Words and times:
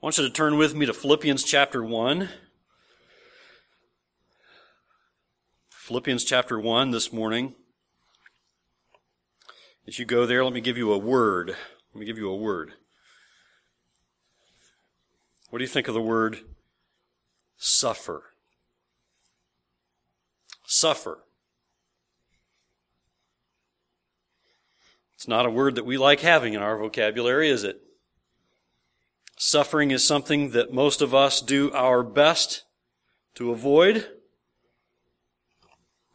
want 0.00 0.16
you 0.16 0.24
to 0.24 0.30
turn 0.30 0.56
with 0.56 0.74
me 0.76 0.86
to 0.86 0.92
Philippians 0.92 1.42
chapter 1.42 1.82
1. 1.82 2.28
Philippians 5.70 6.24
chapter 6.24 6.58
1 6.58 6.92
this 6.92 7.12
morning. 7.12 7.54
As 9.88 9.98
you 9.98 10.04
go 10.04 10.24
there, 10.24 10.44
let 10.44 10.52
me 10.52 10.60
give 10.60 10.76
you 10.76 10.92
a 10.92 10.98
word. 10.98 11.56
Let 11.92 12.00
me 12.00 12.06
give 12.06 12.16
you 12.16 12.30
a 12.30 12.36
word. 12.36 12.74
What 15.50 15.58
do 15.58 15.64
you 15.64 15.68
think 15.68 15.88
of 15.88 15.94
the 15.94 16.00
word 16.00 16.40
suffer? 17.56 18.22
Suffer. 20.64 21.24
It's 25.14 25.26
not 25.26 25.46
a 25.46 25.50
word 25.50 25.74
that 25.74 25.86
we 25.86 25.98
like 25.98 26.20
having 26.20 26.54
in 26.54 26.62
our 26.62 26.78
vocabulary, 26.78 27.48
is 27.48 27.64
it? 27.64 27.80
Suffering 29.40 29.92
is 29.92 30.04
something 30.04 30.50
that 30.50 30.72
most 30.72 31.00
of 31.00 31.14
us 31.14 31.40
do 31.40 31.72
our 31.72 32.02
best 32.02 32.64
to 33.36 33.52
avoid. 33.52 34.04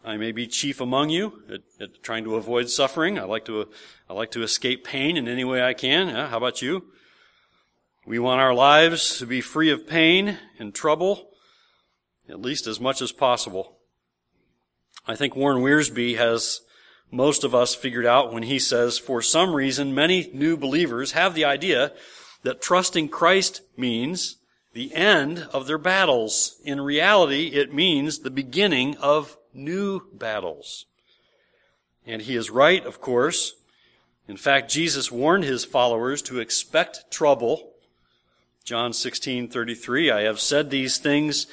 I 0.04 0.18
may 0.18 0.34
be 0.34 0.46
chief 0.46 0.82
among 0.82 1.10
you 1.10 1.42
at, 1.50 1.62
at 1.80 2.04
trying 2.04 2.26
to 2.26 2.36
avoid 2.36 2.70
suffering. 2.70 3.18
I 3.18 3.24
like 3.24 3.46
to, 3.46 3.70
I 4.10 4.14
like 4.14 4.32
to 4.32 4.44
escape 4.44 4.84
pain 4.84 5.16
in 5.16 5.30
any 5.30 5.46
way 5.46 5.64
I 5.64 5.74
can. 5.74 6.10
Yeah, 6.10 6.28
how 6.28 6.36
about 6.36 6.62
you? 6.62 6.92
We 8.06 8.20
want 8.20 8.42
our 8.42 8.54
lives 8.54 9.18
to 9.20 9.26
be 9.26 9.40
free 9.40 9.70
of 9.70 9.88
pain 9.88 10.38
and 10.60 10.76
trouble, 10.76 11.30
at 12.28 12.42
least 12.42 12.68
as 12.68 12.82
much 12.82 13.02
as 13.02 13.14
possible. 13.14 13.78
I 15.08 15.16
think 15.16 15.34
Warren 15.34 15.64
Wiersbe 15.64 16.18
has 16.18 16.60
most 17.10 17.46
of 17.46 17.56
us 17.56 17.74
figured 17.74 18.06
out 18.06 18.34
when 18.34 18.44
he 18.44 18.60
says, 18.60 18.98
for 18.98 19.22
some 19.22 19.56
reason, 19.56 19.96
many 19.96 20.30
new 20.34 20.58
believers 20.58 21.14
have 21.14 21.36
the 21.36 21.46
idea 21.46 21.94
that 22.44 22.62
trusting 22.62 23.10
Christ 23.10 23.62
means 23.76 24.38
the 24.74 24.94
end 24.94 25.48
of 25.54 25.68
their 25.68 25.78
battles. 25.78 26.58
In 26.64 26.82
reality, 26.82 27.48
it 27.48 27.74
means 27.74 28.20
the 28.20 28.32
beginning 28.32 28.96
of 28.98 29.38
new 29.54 30.02
battles. 30.14 30.86
And 32.06 32.22
he 32.24 32.36
is 32.36 32.50
right, 32.50 32.86
of 32.86 33.00
course. 33.00 33.54
In 34.28 34.38
fact, 34.38 34.72
Jesus 34.72 35.12
warned 35.12 35.44
his 35.44 35.66
followers 35.66 36.22
to 36.24 36.40
expect 36.40 37.12
trouble. 37.12 37.74
John 38.64 38.94
16:33, 38.94 40.12
I 40.12 40.22
have 40.22 40.40
said 40.40 40.70
these 40.70 40.98
things 40.98 41.48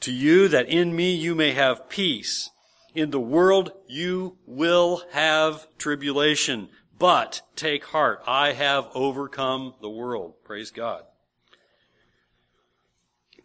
to 0.00 0.12
you 0.12 0.48
that 0.48 0.68
in 0.68 0.94
me 0.94 1.14
you 1.14 1.34
may 1.34 1.52
have 1.52 1.88
peace. 1.88 2.50
In 2.94 3.10
the 3.10 3.20
world 3.20 3.72
you 3.88 4.38
will 4.46 5.02
have 5.12 5.66
tribulation, 5.78 6.68
but 7.02 7.42
take 7.56 7.86
heart. 7.86 8.22
I 8.28 8.52
have 8.52 8.88
overcome 8.94 9.74
the 9.80 9.90
world. 9.90 10.34
Praise 10.44 10.70
God. 10.70 11.02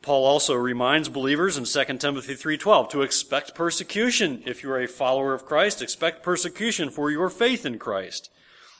Paul 0.04 0.28
also 0.28 0.54
reminds 0.54 1.10
believers 1.10 1.58
in 1.58 1.66
2 1.66 2.00
Timothy 2.00 2.36
3:12 2.36 2.88
to 2.90 3.02
expect 3.02 3.56
persecution 3.56 4.44
if 4.46 4.62
you 4.62 4.70
are 4.70 4.80
a 4.80 4.88
follower 4.88 5.34
of 5.34 5.48
Christ, 5.48 5.82
expect 5.82 6.22
persecution 6.22 6.92
for 6.92 7.10
your 7.10 7.32
faith 7.32 7.66
in 7.66 7.80
Christ. 7.80 8.30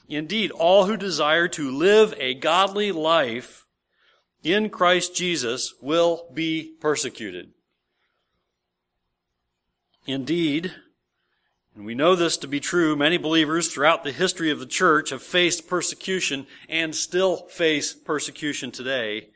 Indeed, 0.08 0.52
all 0.52 0.84
who 0.84 0.96
desire 0.96 1.48
to 1.48 1.76
live 1.76 2.14
a 2.16 2.34
godly 2.34 2.92
life 2.92 3.66
in 4.44 4.70
Christ 4.70 5.12
Jesus 5.12 5.74
will 5.82 6.30
be 6.32 6.76
persecuted. 6.80 7.52
Indeed, 10.06 10.72
and 11.78 11.86
we 11.86 11.94
know 11.94 12.16
this 12.16 12.36
to 12.38 12.48
be 12.48 12.58
true. 12.58 12.96
Many 12.96 13.18
believers 13.18 13.72
throughout 13.72 14.02
the 14.02 14.10
history 14.10 14.50
of 14.50 14.58
the 14.58 14.66
church 14.66 15.10
have 15.10 15.22
faced 15.22 15.68
persecution 15.68 16.48
and 16.68 16.92
still 16.92 17.46
face 17.46 17.94
persecution 17.94 18.72
today. 18.72 19.28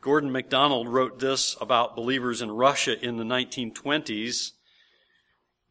Gordon 0.00 0.30
MacDonald 0.30 0.86
wrote 0.86 1.18
this 1.18 1.56
about 1.60 1.96
believers 1.96 2.40
in 2.40 2.52
Russia 2.52 3.04
in 3.04 3.16
the 3.16 3.24
1920s. 3.24 4.52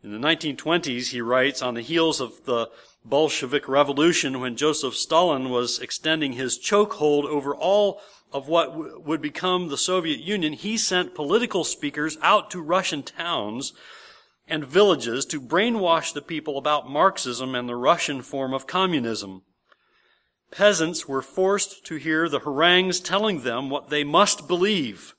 In 0.03 0.11
the 0.11 0.27
1920s, 0.27 1.11
he 1.11 1.21
writes, 1.21 1.61
on 1.61 1.75
the 1.75 1.81
heels 1.81 2.19
of 2.19 2.43
the 2.43 2.69
Bolshevik 3.05 3.69
Revolution, 3.69 4.42
when 4.42 4.58
Joseph 4.58 4.95
Stalin 4.95 5.49
was 5.49 5.80
extending 5.80 6.33
his 6.33 6.59
chokehold 6.59 7.23
over 7.23 7.55
all 7.55 8.02
of 8.33 8.49
what 8.49 8.71
w- 8.71 8.99
would 8.99 9.21
become 9.21 9.69
the 9.69 9.77
Soviet 9.77 10.19
Union, 10.19 10.52
he 10.52 10.77
sent 10.77 11.15
political 11.15 11.63
speakers 11.63 12.17
out 12.21 12.52
to 12.52 12.59
Russian 12.59 13.03
towns 13.03 13.71
and 14.48 14.65
villages 14.65 15.26
to 15.26 15.42
brainwash 15.42 16.14
the 16.14 16.21
people 16.21 16.58
about 16.58 16.89
Marxism 16.89 17.55
and 17.55 17.67
the 17.67 17.76
Russian 17.76 18.21
form 18.21 18.54
of 18.54 18.67
communism. 18.67 19.43
Peasants 20.52 21.08
were 21.08 21.21
forced 21.21 21.86
to 21.86 21.95
hear 21.95 22.30
the 22.30 22.42
harangues 22.42 22.99
telling 22.99 23.42
them 23.42 23.70
what 23.70 23.89
they 23.89 24.04
must 24.04 24.48
believe. 24.48 25.15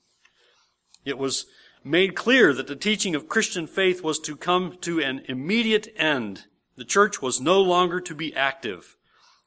It 1.05 1.19
was 1.19 1.47
made 1.83 2.15
clear 2.15 2.53
that 2.55 2.67
the 2.67 2.77
teaching 2.77 3.15
of 3.15 3.29
Christian 3.29 3.67
faith 3.67 4.03
was 4.03 4.19
to 4.21 4.37
come 4.37 4.79
to 4.83 5.01
an 5.01 5.23
immediate 5.27 5.89
end. 5.97 6.45
The 6.77 6.85
church 6.85 7.21
was 7.21 7.41
no 7.41 7.61
longer 7.61 8.01
to 8.01 8.15
be 8.15 8.35
active. 8.35 8.97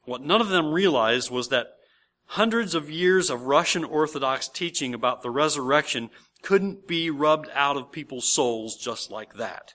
What 0.05 0.21
none 0.21 0.41
of 0.41 0.49
them 0.49 0.71
realized 0.71 1.31
was 1.31 1.49
that 1.49 1.73
hundreds 2.31 2.75
of 2.75 2.89
years 2.89 3.29
of 3.29 3.43
Russian 3.43 3.83
Orthodox 3.83 4.47
teaching 4.47 4.93
about 4.93 5.21
the 5.21 5.31
resurrection 5.31 6.09
couldn't 6.47 6.87
be 6.87 7.09
rubbed 7.09 7.49
out 7.53 7.75
of 7.75 7.91
people's 7.91 8.31
souls 8.31 8.77
just 8.77 9.11
like 9.11 9.33
that. 9.33 9.73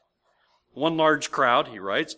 One 0.73 0.97
large 0.97 1.31
crowd, 1.31 1.69
he 1.69 1.79
writes, 1.79 2.17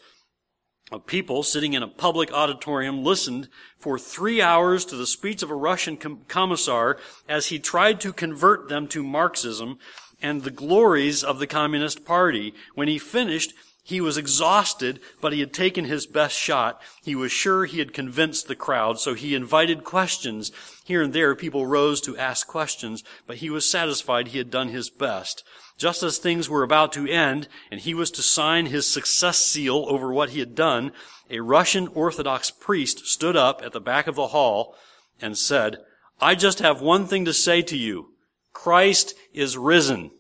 of 0.93 1.09
people 1.09 1.43
sitting 1.43 1.73
in 1.73 1.83
a 1.83 1.89
public 1.89 2.33
auditorium 2.33 3.03
listened 3.03 3.49
for 3.77 3.99
three 3.99 4.41
hours 4.41 4.85
to 4.85 4.95
the 4.95 5.09
speech 5.09 5.43
of 5.43 5.51
a 5.51 5.57
Russian 5.57 5.97
com- 5.97 6.21
commissar 6.29 6.99
as 7.29 7.47
he 7.47 7.59
tried 7.59 8.01
to 8.03 8.13
convert 8.13 8.69
them 8.69 8.87
to 8.87 9.03
Marxism 9.03 9.81
and 10.23 10.43
the 10.43 10.53
glories 10.53 11.25
of 11.25 11.41
the 11.41 11.49
Communist 11.49 12.05
Party. 12.05 12.55
When 12.77 12.87
he 12.87 12.97
finished, 12.97 13.55
he 13.87 14.01
was 14.01 14.17
exhausted, 14.17 14.99
but 15.21 15.35
he 15.35 15.41
had 15.41 15.53
taken 15.53 15.85
his 15.85 16.07
best 16.07 16.35
shot. 16.35 16.81
He 17.03 17.15
was 17.15 17.31
sure 17.31 17.67
he 17.67 17.81
had 17.81 17.93
convinced 17.93 18.49
the 18.49 18.57
crowd, 18.57 18.99
so 18.99 19.13
he 19.13 19.35
invited 19.35 19.85
questions. 19.85 20.51
Here 20.85 21.03
and 21.03 21.13
there, 21.13 21.37
people 21.37 21.67
rose 21.67 22.01
to 22.01 22.17
ask 22.17 22.47
questions, 22.47 23.05
but 23.27 23.37
he 23.37 23.51
was 23.51 23.69
satisfied 23.69 24.29
he 24.29 24.39
had 24.39 24.51
done 24.51 24.69
his 24.69 24.89
best. 24.89 25.45
Just 25.77 26.03
as 26.03 26.17
things 26.17 26.49
were 26.49 26.63
about 26.63 26.95
to 26.95 27.07
end, 27.07 27.47
and 27.71 27.79
he 27.79 27.93
was 27.93 28.11
to 28.13 28.23
sign 28.23 28.67
his 28.67 28.91
success 28.91 29.39
seal 29.39 29.85
over 29.87 30.11
what 30.11 30.31
he 30.31 30.41
had 30.41 30.55
done, 30.55 30.91
a 31.29 31.41
Russian 31.41 31.89
Orthodox 31.89 32.51
priest 32.51 33.07
stood 33.07 33.37
up 33.37 33.61
at 33.63 33.73
the 33.73 33.83
back 33.83 34.07
of 34.07 34.15
the 34.15 34.29
hall 34.29 34.75
and 35.21 35.37
said, 35.37 35.77
I 36.23 36.37
just 36.37 36.61
have 36.61 36.81
one 36.81 37.07
thing 37.07 37.27
to 37.27 37.35
say 37.35 37.61
to 37.61 37.77
you. 37.77 38.15
Christ 38.55 39.15
is 39.35 39.59
risen. 39.59 40.11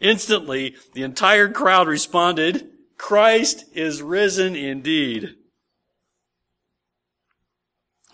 Instantly, 0.00 0.74
the 0.94 1.02
entire 1.02 1.48
crowd 1.48 1.86
responded, 1.86 2.68
Christ 2.96 3.64
is 3.74 4.02
risen 4.02 4.56
indeed. 4.56 5.36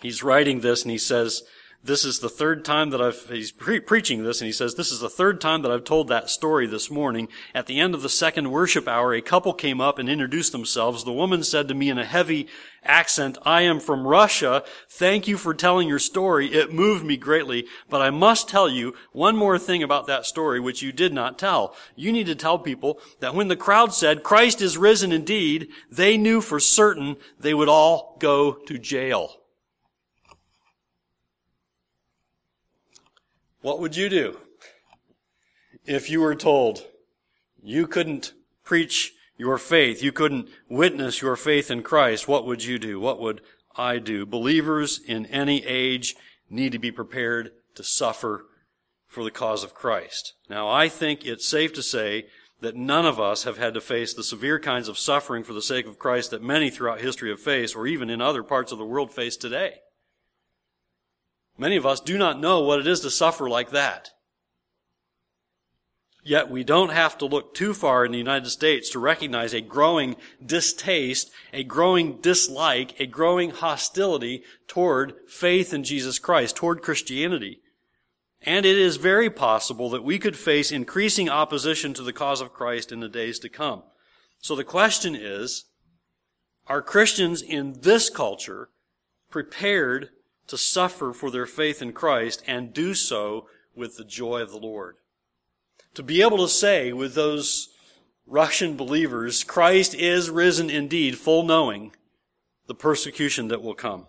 He's 0.01 0.23
writing 0.23 0.61
this 0.61 0.83
and 0.83 0.91
he 0.91 0.97
says, 0.97 1.43
this 1.83 2.03
is 2.03 2.19
the 2.19 2.29
third 2.29 2.65
time 2.65 2.89
that 2.89 3.01
I've, 3.01 3.29
he's 3.29 3.51
pre- 3.51 3.79
preaching 3.79 4.23
this, 4.23 4.41
and 4.41 4.45
he 4.45 4.51
says, 4.51 4.75
This 4.75 4.91
is 4.91 4.99
the 4.99 5.09
third 5.09 5.39
time 5.39 5.61
that 5.61 5.71
I've 5.71 5.83
told 5.83 6.07
that 6.07 6.29
story 6.29 6.67
this 6.67 6.91
morning. 6.91 7.29
At 7.55 7.65
the 7.65 7.79
end 7.79 7.95
of 7.95 8.01
the 8.01 8.09
second 8.09 8.51
worship 8.51 8.87
hour, 8.87 9.13
a 9.13 9.21
couple 9.21 9.53
came 9.53 9.79
up 9.79 9.97
and 9.97 10.09
introduced 10.09 10.51
themselves. 10.51 11.03
The 11.03 11.13
woman 11.13 11.43
said 11.43 11.67
to 11.67 11.73
me 11.73 11.89
in 11.89 11.97
a 11.97 12.03
heavy 12.05 12.47
accent, 12.83 13.37
I 13.43 13.61
am 13.61 13.79
from 13.79 14.07
Russia. 14.07 14.63
Thank 14.89 15.27
you 15.27 15.37
for 15.37 15.53
telling 15.53 15.87
your 15.87 15.99
story. 15.99 16.47
It 16.47 16.73
moved 16.73 17.05
me 17.05 17.15
greatly. 17.15 17.67
But 17.89 18.01
I 18.01 18.09
must 18.09 18.49
tell 18.49 18.67
you 18.67 18.93
one 19.13 19.37
more 19.37 19.57
thing 19.57 19.81
about 19.81 20.07
that 20.07 20.25
story, 20.25 20.59
which 20.59 20.81
you 20.81 20.91
did 20.91 21.13
not 21.13 21.39
tell. 21.39 21.75
You 21.95 22.11
need 22.11 22.27
to 22.27 22.35
tell 22.35 22.59
people 22.59 22.99
that 23.19 23.35
when 23.35 23.47
the 23.47 23.55
crowd 23.55 23.93
said, 23.93 24.23
Christ 24.23 24.61
is 24.61 24.77
risen 24.77 25.11
indeed, 25.11 25.69
they 25.89 26.17
knew 26.17 26.41
for 26.41 26.59
certain 26.59 27.17
they 27.39 27.53
would 27.53 27.69
all 27.69 28.17
go 28.19 28.53
to 28.53 28.77
jail. 28.77 29.36
What 33.61 33.79
would 33.79 33.95
you 33.95 34.09
do 34.09 34.39
if 35.85 36.09
you 36.09 36.21
were 36.21 36.35
told 36.35 36.85
you 37.61 37.87
couldn't 37.87 38.33
preach 38.63 39.13
your 39.37 39.57
faith, 39.57 40.03
you 40.03 40.11
couldn't 40.11 40.49
witness 40.69 41.21
your 41.21 41.35
faith 41.35 41.71
in 41.71 41.83
Christ? 41.83 42.27
What 42.27 42.45
would 42.45 42.63
you 42.63 42.77
do? 42.77 42.99
What 42.99 43.19
would 43.19 43.41
I 43.75 43.97
do? 43.99 44.25
Believers 44.25 44.99
in 45.05 45.25
any 45.27 45.65
age 45.65 46.15
need 46.49 46.71
to 46.71 46.79
be 46.79 46.91
prepared 46.91 47.51
to 47.75 47.83
suffer 47.83 48.45
for 49.07 49.23
the 49.23 49.31
cause 49.31 49.63
of 49.63 49.73
Christ. 49.73 50.33
Now, 50.49 50.69
I 50.69 50.89
think 50.89 51.25
it's 51.25 51.47
safe 51.47 51.73
to 51.73 51.83
say 51.83 52.27
that 52.59 52.75
none 52.75 53.05
of 53.05 53.19
us 53.19 53.43
have 53.43 53.57
had 53.57 53.73
to 53.73 53.81
face 53.81 54.13
the 54.13 54.23
severe 54.23 54.59
kinds 54.59 54.87
of 54.87 54.97
suffering 54.97 55.43
for 55.43 55.53
the 55.53 55.61
sake 55.61 55.85
of 55.85 55.99
Christ 55.99 56.31
that 56.31 56.41
many 56.41 56.69
throughout 56.69 57.01
history 57.01 57.29
have 57.29 57.39
faced, 57.39 57.75
or 57.75 57.87
even 57.87 58.09
in 58.09 58.21
other 58.21 58.43
parts 58.43 58.71
of 58.71 58.77
the 58.77 58.85
world 58.85 59.11
face 59.11 59.37
today. 59.37 59.75
Many 61.57 61.75
of 61.75 61.85
us 61.85 61.99
do 61.99 62.17
not 62.17 62.39
know 62.39 62.61
what 62.61 62.79
it 62.79 62.87
is 62.87 62.99
to 63.01 63.09
suffer 63.09 63.49
like 63.49 63.71
that. 63.71 64.11
Yet 66.23 66.49
we 66.49 66.65
don't 66.65 66.89
have 66.89 67.17
to 67.19 67.25
look 67.25 67.53
too 67.53 67.73
far 67.73 68.03
in 68.05 68.11
the 68.11 68.17
United 68.17 68.49
States 68.49 68.89
to 68.89 68.99
recognize 68.99 69.53
a 69.53 69.61
growing 69.61 70.17
distaste, 70.45 71.31
a 71.53 71.63
growing 71.63 72.19
dislike, 72.19 72.99
a 72.99 73.05
growing 73.05 73.51
hostility 73.51 74.43
toward 74.67 75.13
faith 75.27 75.73
in 75.73 75.85
Jesus 75.85 76.19
Christ, 76.19 76.57
toward 76.57 76.81
Christianity. 76.81 77.61
And 78.41 78.65
it 78.65 78.77
is 78.77 78.97
very 78.97 79.29
possible 79.29 79.89
that 79.89 80.03
we 80.03 80.19
could 80.19 80.35
face 80.35 80.69
increasing 80.69 81.29
opposition 81.29 81.93
to 81.93 82.03
the 82.03 82.13
cause 82.13 82.41
of 82.41 82.53
Christ 82.53 82.91
in 82.91 82.99
the 82.99 83.07
days 83.07 83.39
to 83.39 83.49
come. 83.49 83.83
So 84.39 84.53
the 84.53 84.65
question 84.65 85.15
is, 85.15 85.65
are 86.67 86.81
Christians 86.81 87.41
in 87.41 87.79
this 87.81 88.09
culture 88.09 88.69
prepared 89.29 90.09
to 90.47 90.57
suffer 90.57 91.13
for 91.13 91.29
their 91.29 91.45
faith 91.45 91.81
in 91.81 91.93
Christ 91.93 92.43
and 92.47 92.73
do 92.73 92.93
so 92.93 93.47
with 93.75 93.97
the 93.97 94.05
joy 94.05 94.41
of 94.41 94.51
the 94.51 94.57
Lord? 94.57 94.97
to 95.97 96.03
be 96.03 96.21
able 96.21 96.37
to 96.37 96.47
say 96.47 96.93
with 96.93 97.15
those 97.15 97.69
Russian 98.27 98.77
believers, 98.77 99.43
Christ 99.43 99.95
is 99.95 100.29
risen 100.29 100.69
indeed, 100.69 101.17
full 101.17 101.41
knowing 101.41 101.91
the 102.67 102.75
persecution 102.75 103.47
that 103.47 103.63
will 103.63 103.73
come. 103.73 104.05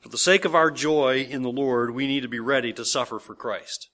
For 0.00 0.08
the 0.08 0.16
sake 0.16 0.46
of 0.46 0.54
our 0.54 0.70
joy 0.70 1.26
in 1.28 1.42
the 1.42 1.50
Lord, 1.50 1.90
we 1.90 2.06
need 2.06 2.22
to 2.22 2.28
be 2.28 2.40
ready 2.40 2.72
to 2.72 2.86
suffer 2.86 3.18
for 3.18 3.34
Christ. 3.34 3.90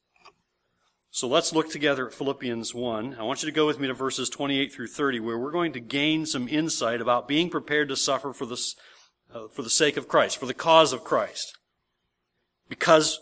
So 1.10 1.26
let's 1.26 1.52
look 1.52 1.68
together 1.68 2.06
at 2.06 2.14
Philippians 2.14 2.72
1. 2.72 3.16
I 3.18 3.24
want 3.24 3.42
you 3.42 3.48
to 3.48 3.54
go 3.54 3.66
with 3.66 3.80
me 3.80 3.88
to 3.88 3.94
verses 3.94 4.30
28 4.30 4.72
through 4.72 4.86
30, 4.86 5.18
where 5.18 5.38
we're 5.38 5.50
going 5.50 5.72
to 5.72 5.80
gain 5.80 6.26
some 6.26 6.46
insight 6.46 7.00
about 7.00 7.26
being 7.26 7.50
prepared 7.50 7.88
to 7.88 7.96
suffer 7.96 8.32
for 8.32 8.46
the, 8.46 8.74
uh, 9.34 9.48
for 9.48 9.62
the 9.62 9.70
sake 9.70 9.96
of 9.96 10.08
Christ, 10.08 10.38
for 10.38 10.46
the 10.46 10.54
cause 10.54 10.92
of 10.92 11.04
Christ. 11.04 11.58
Because, 12.68 13.20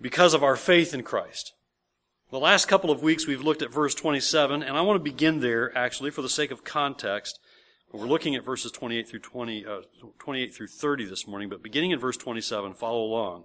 because 0.00 0.34
of 0.34 0.42
our 0.42 0.56
faith 0.56 0.94
in 0.94 1.02
Christ. 1.02 1.52
The 2.30 2.40
last 2.40 2.66
couple 2.66 2.90
of 2.90 3.02
weeks 3.02 3.26
we've 3.26 3.44
looked 3.44 3.62
at 3.62 3.70
verse 3.70 3.94
27, 3.94 4.62
and 4.62 4.76
I 4.76 4.80
want 4.80 4.98
to 4.98 5.10
begin 5.10 5.40
there 5.40 5.76
actually 5.76 6.10
for 6.10 6.22
the 6.22 6.28
sake 6.28 6.50
of 6.50 6.64
context. 6.64 7.38
We're 7.92 8.06
looking 8.06 8.34
at 8.34 8.44
verses 8.44 8.72
28 8.72 9.08
through 9.08 9.20
20, 9.20 9.66
uh, 9.66 9.80
28 10.18 10.52
through 10.52 10.66
30 10.66 11.04
this 11.04 11.28
morning, 11.28 11.48
but 11.48 11.62
beginning 11.62 11.92
in 11.92 12.00
verse 12.00 12.16
27, 12.16 12.74
follow 12.74 13.04
along 13.04 13.44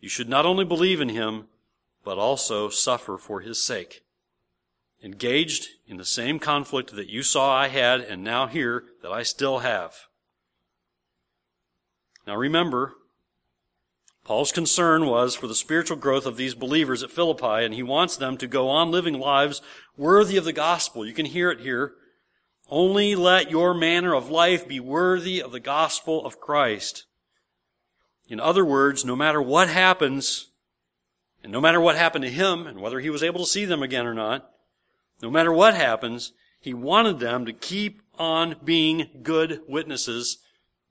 you 0.00 0.08
should 0.08 0.28
not 0.28 0.46
only 0.46 0.64
believe 0.64 1.00
in 1.00 1.08
him, 1.08 1.46
but 2.04 2.18
also 2.18 2.68
suffer 2.68 3.16
for 3.18 3.40
his 3.40 3.62
sake. 3.62 4.02
Engaged 5.02 5.68
in 5.86 5.96
the 5.96 6.04
same 6.04 6.38
conflict 6.38 6.94
that 6.94 7.10
you 7.10 7.22
saw 7.22 7.54
I 7.54 7.68
had 7.68 8.00
and 8.00 8.22
now 8.24 8.46
hear 8.46 8.84
that 9.02 9.12
I 9.12 9.22
still 9.22 9.58
have. 9.58 9.94
Now 12.26 12.36
remember, 12.36 12.94
Paul's 14.24 14.50
concern 14.50 15.06
was 15.06 15.36
for 15.36 15.46
the 15.46 15.54
spiritual 15.54 15.96
growth 15.96 16.26
of 16.26 16.36
these 16.36 16.56
believers 16.56 17.04
at 17.04 17.12
Philippi, 17.12 17.64
and 17.64 17.72
he 17.72 17.82
wants 17.84 18.16
them 18.16 18.36
to 18.38 18.48
go 18.48 18.68
on 18.68 18.90
living 18.90 19.20
lives 19.20 19.62
worthy 19.96 20.36
of 20.36 20.44
the 20.44 20.52
gospel. 20.52 21.06
You 21.06 21.12
can 21.12 21.26
hear 21.26 21.50
it 21.50 21.60
here. 21.60 21.92
Only 22.68 23.14
let 23.14 23.52
your 23.52 23.72
manner 23.72 24.14
of 24.14 24.28
life 24.28 24.66
be 24.66 24.80
worthy 24.80 25.40
of 25.40 25.52
the 25.52 25.60
gospel 25.60 26.26
of 26.26 26.40
Christ. 26.40 27.04
In 28.28 28.40
other 28.40 28.64
words, 28.64 29.04
no 29.04 29.14
matter 29.14 29.40
what 29.40 29.68
happens, 29.68 30.48
and 31.42 31.52
no 31.52 31.60
matter 31.60 31.80
what 31.80 31.96
happened 31.96 32.24
to 32.24 32.30
him, 32.30 32.66
and 32.66 32.80
whether 32.80 33.00
he 33.00 33.10
was 33.10 33.22
able 33.22 33.40
to 33.40 33.46
see 33.46 33.64
them 33.64 33.82
again 33.82 34.06
or 34.06 34.14
not, 34.14 34.50
no 35.22 35.30
matter 35.30 35.52
what 35.52 35.74
happens, 35.74 36.32
he 36.60 36.74
wanted 36.74 37.20
them 37.20 37.46
to 37.46 37.52
keep 37.52 38.02
on 38.18 38.56
being 38.64 39.08
good 39.22 39.60
witnesses 39.68 40.38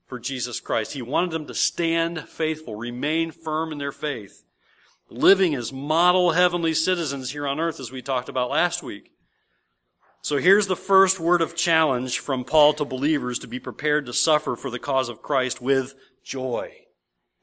for 0.06 0.18
Jesus 0.18 0.60
Christ. 0.60 0.94
He 0.94 1.02
wanted 1.02 1.32
them 1.32 1.46
to 1.46 1.54
stand 1.54 2.28
faithful, 2.28 2.76
remain 2.76 3.30
firm 3.30 3.72
in 3.72 3.78
their 3.78 3.92
faith, 3.92 4.44
living 5.10 5.54
as 5.54 5.72
model 5.72 6.32
heavenly 6.32 6.72
citizens 6.72 7.32
here 7.32 7.46
on 7.46 7.60
earth 7.60 7.78
as 7.78 7.92
we 7.92 8.00
talked 8.00 8.28
about 8.28 8.50
last 8.50 8.82
week. 8.82 9.12
So 10.22 10.38
here's 10.38 10.66
the 10.66 10.74
first 10.74 11.20
word 11.20 11.42
of 11.42 11.54
challenge 11.54 12.18
from 12.18 12.44
Paul 12.44 12.72
to 12.74 12.84
believers 12.84 13.38
to 13.40 13.46
be 13.46 13.60
prepared 13.60 14.06
to 14.06 14.12
suffer 14.12 14.56
for 14.56 14.70
the 14.70 14.78
cause 14.78 15.08
of 15.08 15.22
Christ 15.22 15.60
with 15.60 15.94
joy. 16.24 16.85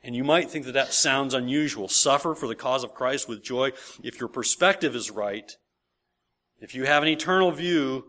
And 0.03 0.15
you 0.15 0.23
might 0.23 0.49
think 0.49 0.65
that 0.65 0.73
that 0.73 0.93
sounds 0.93 1.33
unusual. 1.33 1.87
Suffer 1.87 2.35
for 2.35 2.47
the 2.47 2.55
cause 2.55 2.83
of 2.83 2.93
Christ 2.93 3.29
with 3.29 3.43
joy. 3.43 3.71
If 4.03 4.19
your 4.19 4.27
perspective 4.27 4.95
is 4.95 5.09
right, 5.09 5.55
if 6.59 6.75
you 6.75 6.85
have 6.85 7.03
an 7.03 7.09
eternal 7.09 7.51
view 7.51 8.05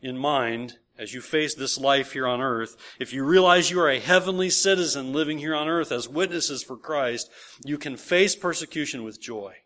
in 0.00 0.16
mind 0.16 0.78
as 0.98 1.12
you 1.12 1.20
face 1.20 1.54
this 1.54 1.78
life 1.78 2.12
here 2.12 2.26
on 2.26 2.40
earth, 2.40 2.76
if 2.98 3.12
you 3.12 3.24
realize 3.24 3.70
you 3.70 3.80
are 3.80 3.90
a 3.90 4.00
heavenly 4.00 4.48
citizen 4.48 5.12
living 5.12 5.38
here 5.38 5.54
on 5.54 5.68
earth 5.68 5.92
as 5.92 6.08
witnesses 6.08 6.62
for 6.62 6.76
Christ, 6.76 7.30
you 7.64 7.76
can 7.76 7.96
face 7.96 8.36
persecution 8.36 9.02
with 9.02 9.20
joy, 9.20 9.56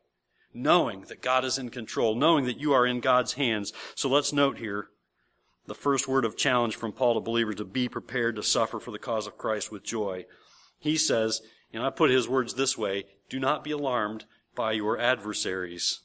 knowing 0.52 1.02
that 1.02 1.22
God 1.22 1.44
is 1.44 1.58
in 1.58 1.68
control, 1.68 2.16
knowing 2.16 2.44
that 2.46 2.58
you 2.58 2.72
are 2.72 2.86
in 2.86 3.00
God's 3.00 3.34
hands. 3.34 3.72
So 3.94 4.08
let's 4.08 4.32
note 4.32 4.58
here 4.58 4.88
the 5.66 5.74
first 5.74 6.08
word 6.08 6.24
of 6.24 6.36
challenge 6.36 6.76
from 6.76 6.92
Paul 6.92 7.14
to 7.14 7.20
believers 7.20 7.56
to 7.56 7.64
be 7.64 7.88
prepared 7.88 8.34
to 8.36 8.42
suffer 8.42 8.80
for 8.80 8.90
the 8.90 8.98
cause 8.98 9.26
of 9.26 9.36
Christ 9.36 9.70
with 9.70 9.84
joy. 9.84 10.24
He 10.80 10.96
says, 10.96 11.42
and 11.72 11.82
I 11.82 11.90
put 11.90 12.10
his 12.10 12.28
words 12.28 12.54
this 12.54 12.76
way 12.76 13.04
Do 13.28 13.38
not 13.38 13.64
be 13.64 13.70
alarmed 13.70 14.24
by 14.54 14.72
your 14.72 14.98
adversaries. 14.98 16.00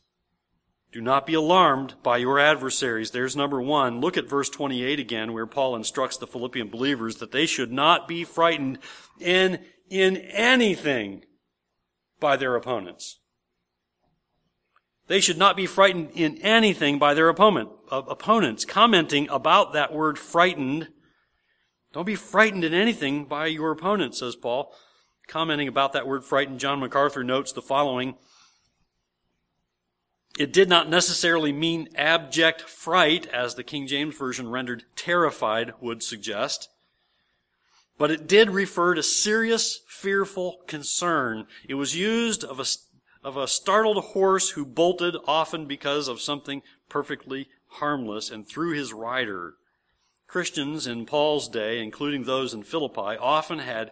Do 0.91 1.01
not 1.01 1.25
be 1.25 1.33
alarmed 1.33 1.95
by 2.03 2.17
your 2.17 2.37
adversaries. 2.37 3.09
There's 3.09 3.35
number 3.35 3.59
one. 3.59 3.99
Look 3.99 4.15
at 4.15 4.29
verse 4.29 4.47
28 4.47 4.99
again, 4.99 5.33
where 5.33 5.47
Paul 5.47 5.75
instructs 5.75 6.17
the 6.17 6.27
Philippian 6.27 6.67
believers 6.67 7.15
that 7.15 7.31
they 7.31 7.47
should 7.47 7.71
not 7.71 8.07
be 8.07 8.23
frightened 8.23 8.77
in, 9.19 9.59
in 9.89 10.17
anything 10.17 11.25
by 12.19 12.37
their 12.37 12.55
opponents. 12.55 13.19
They 15.07 15.19
should 15.19 15.37
not 15.37 15.57
be 15.57 15.65
frightened 15.65 16.11
in 16.13 16.37
anything 16.37 16.99
by 16.99 17.15
their 17.15 17.27
opponent, 17.27 17.69
uh, 17.91 18.03
opponents. 18.07 18.63
Commenting 18.63 19.27
about 19.29 19.73
that 19.73 19.93
word 19.93 20.19
frightened, 20.19 20.89
don't 21.91 22.05
be 22.05 22.15
frightened 22.15 22.63
in 22.63 22.73
anything 22.73 23.25
by 23.25 23.47
your 23.47 23.71
opponent, 23.71 24.15
says 24.15 24.35
Paul. 24.35 24.73
Commenting 25.27 25.67
about 25.67 25.93
that 25.93 26.07
word 26.07 26.25
frightened, 26.25 26.59
John 26.59 26.79
MacArthur 26.79 27.23
notes 27.23 27.51
the 27.51 27.61
following. 27.61 28.15
It 30.37 30.51
did 30.51 30.67
not 30.67 30.89
necessarily 30.89 31.51
mean 31.51 31.89
abject 31.95 32.61
fright, 32.61 33.27
as 33.27 33.55
the 33.55 33.63
King 33.63 33.85
James 33.85 34.17
Version 34.17 34.49
rendered 34.49 34.83
terrified 34.95 35.73
would 35.79 36.01
suggest, 36.01 36.69
but 37.99 38.09
it 38.09 38.27
did 38.27 38.49
refer 38.49 38.95
to 38.95 39.03
serious, 39.03 39.81
fearful 39.87 40.61
concern. 40.65 41.45
It 41.69 41.75
was 41.75 41.95
used 41.95 42.43
of 42.43 42.59
a, 42.59 42.65
of 43.23 43.37
a 43.37 43.47
startled 43.47 44.03
horse 44.03 44.51
who 44.51 44.65
bolted 44.65 45.15
often 45.27 45.67
because 45.67 46.07
of 46.07 46.19
something 46.19 46.63
perfectly 46.89 47.47
harmless 47.67 48.31
and 48.31 48.47
threw 48.47 48.73
his 48.73 48.91
rider. 48.91 49.55
Christians 50.27 50.87
in 50.87 51.05
Paul's 51.05 51.47
day, 51.47 51.79
including 51.79 52.23
those 52.23 52.55
in 52.55 52.63
Philippi, 52.63 53.17
often 53.19 53.59
had 53.59 53.91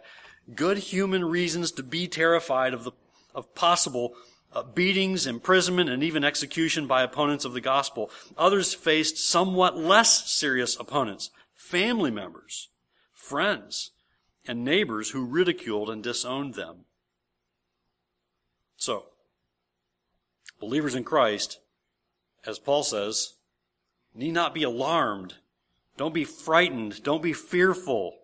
good 0.54 0.78
human 0.78 1.24
reasons 1.24 1.72
to 1.72 1.82
be 1.82 2.08
terrified 2.08 2.74
of 2.74 2.84
the 2.84 2.92
of 3.34 3.54
possible 3.54 4.14
uh, 4.52 4.62
beatings, 4.62 5.26
imprisonment, 5.26 5.88
and 5.88 6.02
even 6.02 6.24
execution 6.24 6.86
by 6.86 7.02
opponents 7.02 7.44
of 7.44 7.54
the 7.54 7.60
gospel. 7.60 8.10
Others 8.36 8.74
faced 8.74 9.16
somewhat 9.16 9.78
less 9.78 10.30
serious 10.30 10.76
opponents, 10.78 11.30
family 11.54 12.10
members, 12.10 12.68
friends, 13.12 13.92
and 14.46 14.64
neighbors 14.64 15.10
who 15.10 15.24
ridiculed 15.24 15.88
and 15.88 16.02
disowned 16.02 16.54
them. 16.54 16.84
So, 18.76 19.06
believers 20.60 20.94
in 20.94 21.04
Christ, 21.04 21.60
as 22.44 22.58
Paul 22.58 22.82
says, 22.82 23.34
need 24.14 24.32
not 24.32 24.54
be 24.54 24.64
alarmed. 24.64 25.34
Don't 25.96 26.14
be 26.14 26.24
frightened. 26.24 27.02
Don't 27.02 27.22
be 27.22 27.32
fearful. 27.32 28.18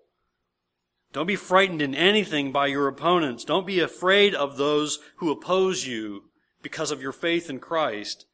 Don't 1.12 1.26
be 1.26 1.36
frightened 1.36 1.80
in 1.80 1.94
anything 1.94 2.52
by 2.52 2.66
your 2.66 2.86
opponents. 2.86 3.44
Don't 3.44 3.66
be 3.66 3.80
afraid 3.80 4.34
of 4.34 4.56
those 4.56 4.98
who 5.16 5.30
oppose 5.30 5.86
you 5.86 6.24
because 6.62 6.90
of 6.90 7.00
your 7.00 7.12
faith 7.12 7.48
in 7.48 7.60
Christ. 7.60 8.26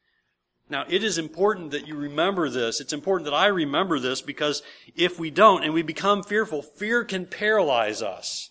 Now, 0.67 0.83
it 0.89 1.03
is 1.03 1.17
important 1.17 1.71
that 1.71 1.87
you 1.87 1.95
remember 1.95 2.49
this. 2.49 2.81
It's 2.81 2.91
important 2.91 3.25
that 3.25 3.35
I 3.35 3.47
remember 3.47 3.99
this 3.99 4.21
because 4.21 4.63
if 4.95 5.19
we 5.19 5.29
don't 5.29 5.63
and 5.63 5.73
we 5.73 5.83
become 5.83 6.23
fearful, 6.23 6.63
fear 6.63 7.03
can 7.03 7.27
paralyze 7.27 8.01
us. 8.01 8.49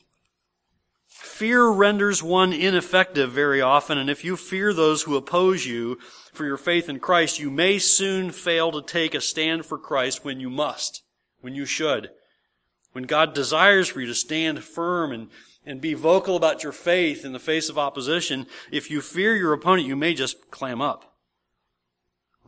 fear 1.07 1.69
renders 1.69 2.23
one 2.23 2.53
ineffective 2.53 3.33
very 3.33 3.61
often, 3.61 3.99
and 3.99 4.09
if 4.09 4.25
you 4.25 4.37
fear 4.37 4.73
those 4.73 5.03
who 5.03 5.17
oppose 5.17 5.67
you 5.67 5.99
for 6.33 6.45
your 6.45 6.57
faith 6.57 6.89
in 6.89 7.01
Christ, 7.01 7.39
you 7.39 7.51
may 7.51 7.79
soon 7.79 8.31
fail 8.31 8.71
to 8.73 8.83
take 8.83 9.15
a 9.15 9.21
stand 9.21 9.67
for 9.67 9.79
Christ 9.79 10.25
when 10.25 10.39
you 10.39 10.51
must, 10.51 11.03
when 11.41 11.55
you 11.55 11.67
should. 11.67 12.11
When 12.95 13.05
God 13.05 13.35
desires 13.35 13.89
for 13.89 14.01
you 14.01 14.07
to 14.07 14.15
stand 14.15 14.63
firm 14.63 15.11
and, 15.11 15.29
and 15.67 15.81
be 15.81 15.95
vocal 15.95 16.37
about 16.37 16.63
your 16.63 16.71
faith 16.71 17.25
in 17.25 17.33
the 17.33 17.41
face 17.41 17.69
of 17.69 17.77
opposition, 17.77 18.47
if 18.71 18.89
you 18.89 19.01
fear 19.01 19.35
your 19.35 19.53
opponent, 19.53 19.89
you 19.89 19.97
may 19.97 20.15
just 20.15 20.53
clam 20.53 20.81
up. 20.81 21.17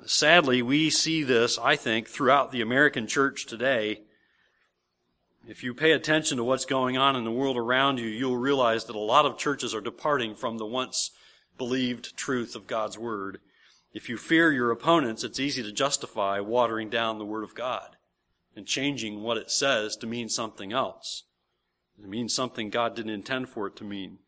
Sadly, 0.04 0.62
we 0.62 0.88
see 0.88 1.24
this, 1.24 1.58
I 1.58 1.74
think, 1.74 2.06
throughout 2.06 2.52
the 2.52 2.60
American 2.60 3.08
church 3.08 3.46
today. 3.46 4.02
If 5.48 5.64
you 5.64 5.74
pay 5.74 5.90
attention 5.90 6.36
to 6.36 6.44
what's 6.44 6.64
going 6.64 6.96
on 6.96 7.16
in 7.16 7.24
the 7.24 7.32
world 7.32 7.56
around 7.56 7.98
you, 7.98 8.06
you'll 8.06 8.36
realize 8.36 8.84
that 8.84 8.94
a 8.94 9.00
lot 9.00 9.26
of 9.26 9.36
churches 9.36 9.74
are 9.74 9.80
departing 9.80 10.36
from 10.36 10.58
the 10.58 10.66
once 10.66 11.10
believed 11.58 12.16
truth 12.16 12.54
of 12.54 12.68
God's 12.68 12.96
Word. 12.96 13.40
If 13.92 14.08
you 14.08 14.16
fear 14.16 14.52
your 14.52 14.70
opponents, 14.70 15.24
it's 15.24 15.40
easy 15.40 15.64
to 15.64 15.72
justify 15.72 16.38
watering 16.38 16.88
down 16.88 17.18
the 17.18 17.24
Word 17.24 17.42
of 17.42 17.56
God 17.56 17.96
and 18.56 18.66
changing 18.66 19.22
what 19.22 19.36
it 19.36 19.50
says 19.50 19.96
to 19.96 20.06
mean 20.06 20.28
something 20.28 20.72
else. 20.72 21.25
It 22.02 22.08
means 22.08 22.34
something 22.34 22.70
God 22.70 22.96
didn't 22.96 23.12
intend 23.12 23.48
for 23.48 23.66
it 23.66 23.76
to 23.76 23.84
mean. 23.84 24.18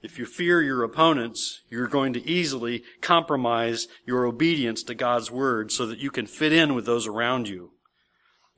If 0.00 0.18
you 0.18 0.26
fear 0.26 0.62
your 0.62 0.84
opponents, 0.84 1.62
you're 1.68 1.88
going 1.88 2.12
to 2.12 2.28
easily 2.28 2.84
compromise 3.00 3.88
your 4.06 4.26
obedience 4.26 4.82
to 4.84 4.94
God's 4.94 5.30
word 5.30 5.72
so 5.72 5.86
that 5.86 5.98
you 5.98 6.10
can 6.10 6.26
fit 6.26 6.52
in 6.52 6.74
with 6.74 6.86
those 6.86 7.06
around 7.06 7.48
you. 7.48 7.72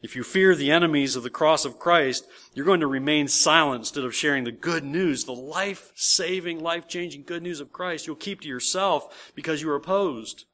If 0.02 0.16
you 0.16 0.22
fear 0.22 0.54
the 0.54 0.70
enemies 0.70 1.16
of 1.16 1.22
the 1.22 1.30
cross 1.30 1.64
of 1.64 1.78
Christ, 1.78 2.24
you're 2.54 2.64
going 2.64 2.80
to 2.80 2.86
remain 2.86 3.28
silent 3.28 3.80
instead 3.80 4.04
of 4.04 4.14
sharing 4.14 4.44
the 4.44 4.52
good 4.52 4.84
news, 4.84 5.24
the 5.24 5.32
life-saving, 5.32 6.60
life-changing 6.60 7.24
good 7.24 7.42
news 7.42 7.60
of 7.60 7.72
Christ. 7.72 8.06
You'll 8.06 8.16
keep 8.16 8.40
to 8.42 8.48
yourself 8.48 9.32
because 9.34 9.60
you 9.60 9.70
are 9.70 9.76
opposed. 9.76 10.46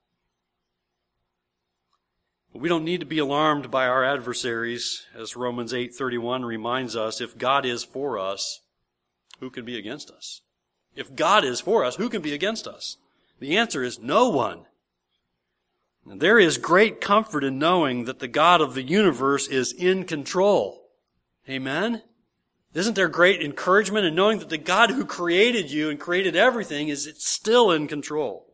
But 2.56 2.62
we 2.62 2.70
don't 2.70 2.86
need 2.86 3.00
to 3.00 3.06
be 3.06 3.18
alarmed 3.18 3.70
by 3.70 3.86
our 3.86 4.02
adversaries, 4.02 5.04
as 5.14 5.36
Romans 5.36 5.74
8:31 5.74 6.42
reminds 6.42 6.96
us, 6.96 7.20
if 7.20 7.36
God 7.36 7.66
is 7.66 7.84
for 7.84 8.18
us, 8.18 8.62
who 9.40 9.50
can 9.50 9.66
be 9.66 9.76
against 9.76 10.10
us? 10.10 10.40
If 10.94 11.14
God 11.14 11.44
is 11.44 11.60
for 11.60 11.84
us, 11.84 11.96
who 11.96 12.08
can 12.08 12.22
be 12.22 12.32
against 12.32 12.66
us? 12.66 12.96
The 13.40 13.58
answer 13.58 13.82
is 13.82 13.98
no 13.98 14.30
one. 14.30 14.64
And 16.06 16.18
there 16.18 16.38
is 16.38 16.56
great 16.56 16.98
comfort 16.98 17.44
in 17.44 17.58
knowing 17.58 18.06
that 18.06 18.20
the 18.20 18.26
God 18.26 18.62
of 18.62 18.72
the 18.72 18.82
universe 18.82 19.46
is 19.48 19.70
in 19.70 20.04
control. 20.04 20.88
Amen? 21.46 22.04
Isn't 22.72 22.94
there 22.94 23.08
great 23.08 23.42
encouragement 23.42 24.06
in 24.06 24.14
knowing 24.14 24.38
that 24.38 24.48
the 24.48 24.56
God 24.56 24.92
who 24.92 25.04
created 25.04 25.70
you 25.70 25.90
and 25.90 26.00
created 26.00 26.34
everything 26.34 26.88
is 26.88 27.12
still 27.18 27.70
in 27.70 27.86
control? 27.86 28.46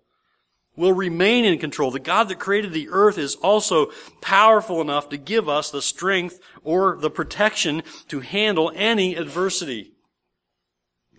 Will 0.74 0.92
remain 0.92 1.44
in 1.44 1.58
control. 1.58 1.90
The 1.90 2.00
God 2.00 2.28
that 2.28 2.38
created 2.38 2.72
the 2.72 2.88
earth 2.88 3.18
is 3.18 3.34
also 3.34 3.90
powerful 4.22 4.80
enough 4.80 5.10
to 5.10 5.18
give 5.18 5.48
us 5.48 5.70
the 5.70 5.82
strength 5.82 6.40
or 6.64 6.96
the 6.96 7.10
protection 7.10 7.82
to 8.08 8.20
handle 8.20 8.72
any 8.74 9.14
adversity. 9.14 9.92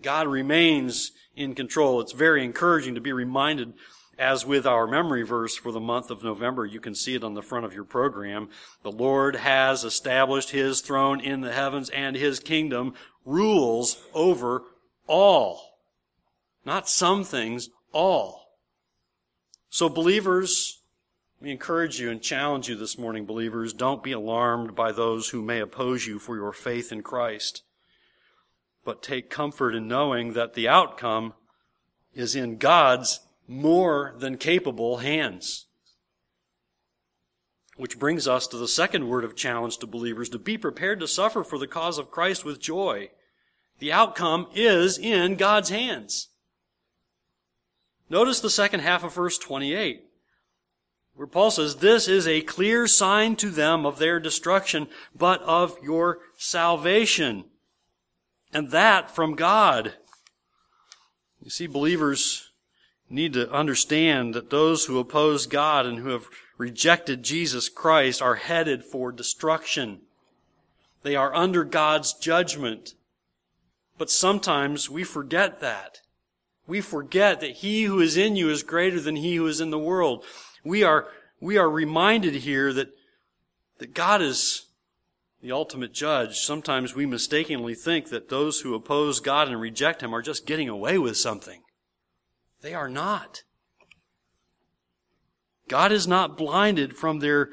God 0.02 0.26
remains 0.26 1.12
in 1.36 1.54
control. 1.54 2.00
It's 2.00 2.12
very 2.12 2.44
encouraging 2.44 2.94
to 2.94 3.00
be 3.00 3.12
reminded, 3.12 3.74
as 4.18 4.44
with 4.44 4.66
our 4.66 4.86
memory 4.86 5.22
verse 5.22 5.56
for 5.56 5.72
the 5.72 5.80
month 5.80 6.10
of 6.10 6.22
November, 6.22 6.66
you 6.66 6.80
can 6.80 6.94
see 6.94 7.14
it 7.14 7.24
on 7.24 7.34
the 7.34 7.42
front 7.42 7.64
of 7.64 7.74
your 7.74 7.84
program. 7.84 8.48
The 8.82 8.92
Lord 8.92 9.36
has 9.36 9.84
established 9.84 10.50
His 10.50 10.80
throne 10.80 11.20
in 11.20 11.40
the 11.40 11.52
heavens 11.52 11.90
and 11.90 12.16
His 12.16 12.38
kingdom 12.38 12.94
rules 13.24 14.02
over 14.12 14.62
all. 15.06 15.78
Not 16.64 16.88
some 16.88 17.24
things, 17.24 17.70
all. 17.92 18.43
So 19.74 19.88
believers, 19.88 20.82
we 21.40 21.50
encourage 21.50 21.98
you 21.98 22.08
and 22.08 22.22
challenge 22.22 22.68
you 22.68 22.76
this 22.76 22.96
morning, 22.96 23.26
believers, 23.26 23.72
don't 23.72 24.04
be 24.04 24.12
alarmed 24.12 24.76
by 24.76 24.92
those 24.92 25.30
who 25.30 25.42
may 25.42 25.58
oppose 25.58 26.06
you 26.06 26.20
for 26.20 26.36
your 26.36 26.52
faith 26.52 26.92
in 26.92 27.02
Christ 27.02 27.64
but 28.84 29.02
take 29.02 29.30
comfort 29.30 29.74
in 29.74 29.88
knowing 29.88 30.34
that 30.34 30.54
the 30.54 30.68
outcome 30.68 31.34
is 32.14 32.36
in 32.36 32.56
God's 32.56 33.18
more 33.48 34.14
than 34.16 34.36
capable 34.36 34.98
hands. 34.98 35.66
Which 37.76 37.98
brings 37.98 38.28
us 38.28 38.46
to 38.46 38.56
the 38.56 38.68
second 38.68 39.08
word 39.08 39.24
of 39.24 39.34
challenge 39.34 39.78
to 39.78 39.88
believers 39.88 40.28
to 40.28 40.38
be 40.38 40.56
prepared 40.56 41.00
to 41.00 41.08
suffer 41.08 41.42
for 41.42 41.58
the 41.58 41.66
cause 41.66 41.98
of 41.98 42.12
Christ 42.12 42.44
with 42.44 42.60
joy. 42.60 43.10
The 43.80 43.92
outcome 43.92 44.46
is 44.54 44.98
in 44.98 45.34
God's 45.34 45.70
hands. 45.70 46.28
Notice 48.14 48.38
the 48.38 48.48
second 48.48 48.78
half 48.78 49.02
of 49.02 49.12
verse 49.12 49.36
28, 49.38 50.04
where 51.14 51.26
Paul 51.26 51.50
says, 51.50 51.74
This 51.74 52.06
is 52.06 52.28
a 52.28 52.42
clear 52.42 52.86
sign 52.86 53.34
to 53.34 53.50
them 53.50 53.84
of 53.84 53.98
their 53.98 54.20
destruction, 54.20 54.86
but 55.12 55.42
of 55.42 55.76
your 55.82 56.20
salvation 56.36 57.46
and 58.52 58.70
that 58.70 59.10
from 59.10 59.34
God. 59.34 59.94
You 61.42 61.50
see, 61.50 61.66
believers 61.66 62.52
need 63.10 63.32
to 63.32 63.50
understand 63.50 64.32
that 64.34 64.48
those 64.48 64.84
who 64.84 65.00
oppose 65.00 65.46
God 65.48 65.84
and 65.84 65.98
who 65.98 66.10
have 66.10 66.28
rejected 66.56 67.24
Jesus 67.24 67.68
Christ 67.68 68.22
are 68.22 68.36
headed 68.36 68.84
for 68.84 69.10
destruction. 69.10 70.02
They 71.02 71.16
are 71.16 71.34
under 71.34 71.64
God's 71.64 72.12
judgment. 72.12 72.94
But 73.98 74.08
sometimes 74.08 74.88
we 74.88 75.02
forget 75.02 75.60
that. 75.62 75.98
We 76.66 76.80
forget 76.80 77.40
that 77.40 77.56
he 77.56 77.84
who 77.84 78.00
is 78.00 78.16
in 78.16 78.36
you 78.36 78.50
is 78.50 78.62
greater 78.62 79.00
than 79.00 79.16
he 79.16 79.36
who 79.36 79.46
is 79.46 79.60
in 79.60 79.70
the 79.70 79.78
world. 79.78 80.24
We 80.64 80.82
are, 80.82 81.08
we 81.40 81.58
are 81.58 81.68
reminded 81.68 82.34
here 82.34 82.72
that, 82.72 82.88
that 83.78 83.94
God 83.94 84.22
is 84.22 84.66
the 85.44 85.52
ultimate 85.52 85.92
judge, 85.92 86.38
sometimes 86.38 86.94
we 86.94 87.04
mistakenly 87.04 87.74
think 87.74 88.08
that 88.08 88.30
those 88.30 88.60
who 88.60 88.74
oppose 88.74 89.20
God 89.20 89.46
and 89.48 89.60
reject 89.60 90.02
Him 90.02 90.14
are 90.14 90.22
just 90.22 90.46
getting 90.46 90.70
away 90.70 90.96
with 90.96 91.18
something. 91.18 91.60
They 92.62 92.72
are 92.72 92.88
not. 92.88 93.42
God 95.68 95.92
is 95.92 96.08
not 96.08 96.38
blinded 96.38 96.96
from 96.96 97.18
their 97.18 97.50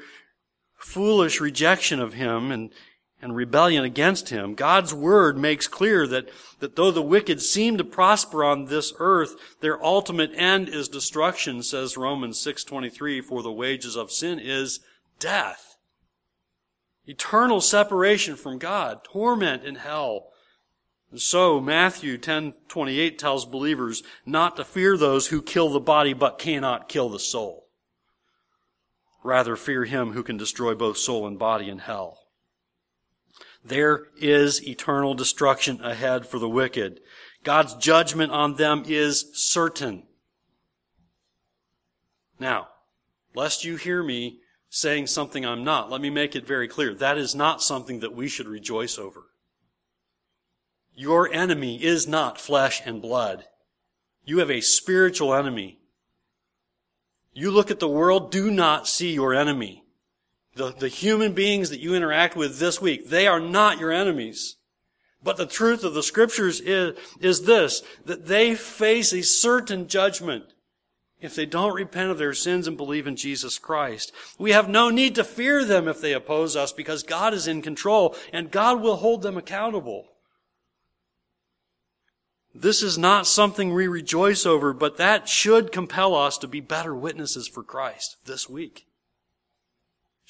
foolish 0.78 1.38
rejection 1.38 2.00
of 2.00 2.14
Him 2.14 2.50
and, 2.50 2.72
and 3.22 3.36
rebellion 3.36 3.84
against 3.84 4.30
Him. 4.30 4.54
God's 4.54 4.92
Word 4.92 5.38
makes 5.38 5.68
clear 5.68 6.08
that, 6.08 6.28
that 6.58 6.74
though 6.74 6.90
the 6.90 7.00
wicked 7.00 7.40
seem 7.40 7.78
to 7.78 7.84
prosper 7.84 8.42
on 8.44 8.64
this 8.64 8.92
earth, 8.98 9.36
their 9.60 9.82
ultimate 9.82 10.32
end 10.34 10.68
is 10.68 10.88
destruction, 10.88 11.62
says 11.62 11.96
Romans 11.96 12.44
6.23, 12.44 13.22
for 13.22 13.42
the 13.42 13.52
wages 13.52 13.96
of 13.96 14.10
sin 14.10 14.40
is 14.40 14.80
death. 15.20 15.76
Eternal 17.06 17.60
separation 17.60 18.34
from 18.34 18.58
God, 18.58 19.04
torment 19.04 19.64
in 19.64 19.76
hell. 19.76 20.28
And 21.10 21.20
so 21.20 21.60
Matthew 21.60 22.16
10:28 22.16 23.18
tells 23.18 23.44
believers 23.44 24.02
not 24.24 24.56
to 24.56 24.64
fear 24.64 24.96
those 24.96 25.28
who 25.28 25.42
kill 25.42 25.68
the 25.68 25.80
body 25.80 26.12
but 26.12 26.38
cannot 26.38 26.88
kill 26.88 27.08
the 27.08 27.18
soul. 27.18 27.68
Rather 29.22 29.54
fear 29.56 29.84
him 29.84 30.12
who 30.12 30.22
can 30.22 30.36
destroy 30.36 30.74
both 30.74 30.96
soul 30.96 31.26
and 31.26 31.38
body 31.38 31.68
in 31.68 31.80
hell. 31.80 32.21
There 33.64 34.06
is 34.16 34.66
eternal 34.66 35.14
destruction 35.14 35.80
ahead 35.82 36.26
for 36.26 36.38
the 36.38 36.48
wicked. 36.48 37.00
God's 37.44 37.74
judgment 37.74 38.32
on 38.32 38.56
them 38.56 38.84
is 38.86 39.30
certain. 39.34 40.04
Now, 42.38 42.68
lest 43.34 43.64
you 43.64 43.76
hear 43.76 44.02
me 44.02 44.40
saying 44.68 45.06
something 45.06 45.44
I'm 45.44 45.64
not. 45.64 45.90
Let 45.90 46.00
me 46.00 46.10
make 46.10 46.34
it 46.34 46.46
very 46.46 46.66
clear. 46.66 46.94
That 46.94 47.18
is 47.18 47.34
not 47.34 47.62
something 47.62 48.00
that 48.00 48.14
we 48.14 48.26
should 48.26 48.48
rejoice 48.48 48.98
over. 48.98 49.26
Your 50.94 51.32
enemy 51.32 51.82
is 51.82 52.08
not 52.08 52.40
flesh 52.40 52.82
and 52.84 53.00
blood. 53.00 53.44
You 54.24 54.38
have 54.38 54.50
a 54.50 54.60
spiritual 54.60 55.34
enemy. 55.34 55.78
You 57.32 57.50
look 57.50 57.70
at 57.70 57.80
the 57.80 57.88
world, 57.88 58.30
do 58.30 58.50
not 58.50 58.88
see 58.88 59.12
your 59.12 59.34
enemy. 59.34 59.81
The, 60.54 60.72
the 60.72 60.88
human 60.88 61.32
beings 61.32 61.70
that 61.70 61.80
you 61.80 61.94
interact 61.94 62.36
with 62.36 62.58
this 62.58 62.80
week, 62.80 63.08
they 63.08 63.26
are 63.26 63.40
not 63.40 63.78
your 63.78 63.90
enemies. 63.90 64.56
But 65.22 65.36
the 65.36 65.46
truth 65.46 65.84
of 65.84 65.94
the 65.94 66.02
scriptures 66.02 66.60
is, 66.60 66.98
is 67.20 67.42
this, 67.44 67.82
that 68.04 68.26
they 68.26 68.54
face 68.54 69.12
a 69.12 69.22
certain 69.22 69.88
judgment 69.88 70.44
if 71.20 71.36
they 71.36 71.46
don't 71.46 71.74
repent 71.74 72.10
of 72.10 72.18
their 72.18 72.34
sins 72.34 72.66
and 72.66 72.76
believe 72.76 73.06
in 73.06 73.14
Jesus 73.14 73.58
Christ. 73.58 74.12
We 74.38 74.50
have 74.50 74.68
no 74.68 74.90
need 74.90 75.14
to 75.14 75.24
fear 75.24 75.64
them 75.64 75.86
if 75.86 76.00
they 76.00 76.12
oppose 76.12 76.56
us 76.56 76.72
because 76.72 77.04
God 77.04 77.32
is 77.32 77.46
in 77.46 77.62
control 77.62 78.16
and 78.32 78.50
God 78.50 78.80
will 78.80 78.96
hold 78.96 79.22
them 79.22 79.38
accountable. 79.38 80.08
This 82.54 82.82
is 82.82 82.98
not 82.98 83.26
something 83.26 83.72
we 83.72 83.86
rejoice 83.86 84.44
over, 84.44 84.74
but 84.74 84.98
that 84.98 85.28
should 85.28 85.72
compel 85.72 86.14
us 86.14 86.36
to 86.38 86.48
be 86.48 86.60
better 86.60 86.94
witnesses 86.94 87.48
for 87.48 87.62
Christ 87.62 88.16
this 88.26 88.50
week. 88.50 88.86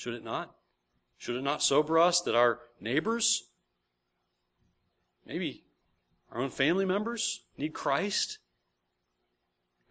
Should 0.02 0.14
it 0.14 0.24
not? 0.24 0.56
Should 1.16 1.36
it 1.36 1.44
not 1.44 1.62
sober 1.62 1.96
us 1.96 2.20
that 2.22 2.34
our 2.34 2.58
neighbors, 2.80 3.44
maybe 5.24 5.62
our 6.32 6.40
own 6.40 6.50
family 6.50 6.84
members 6.84 7.44
need 7.56 7.72
Christ 7.72 8.38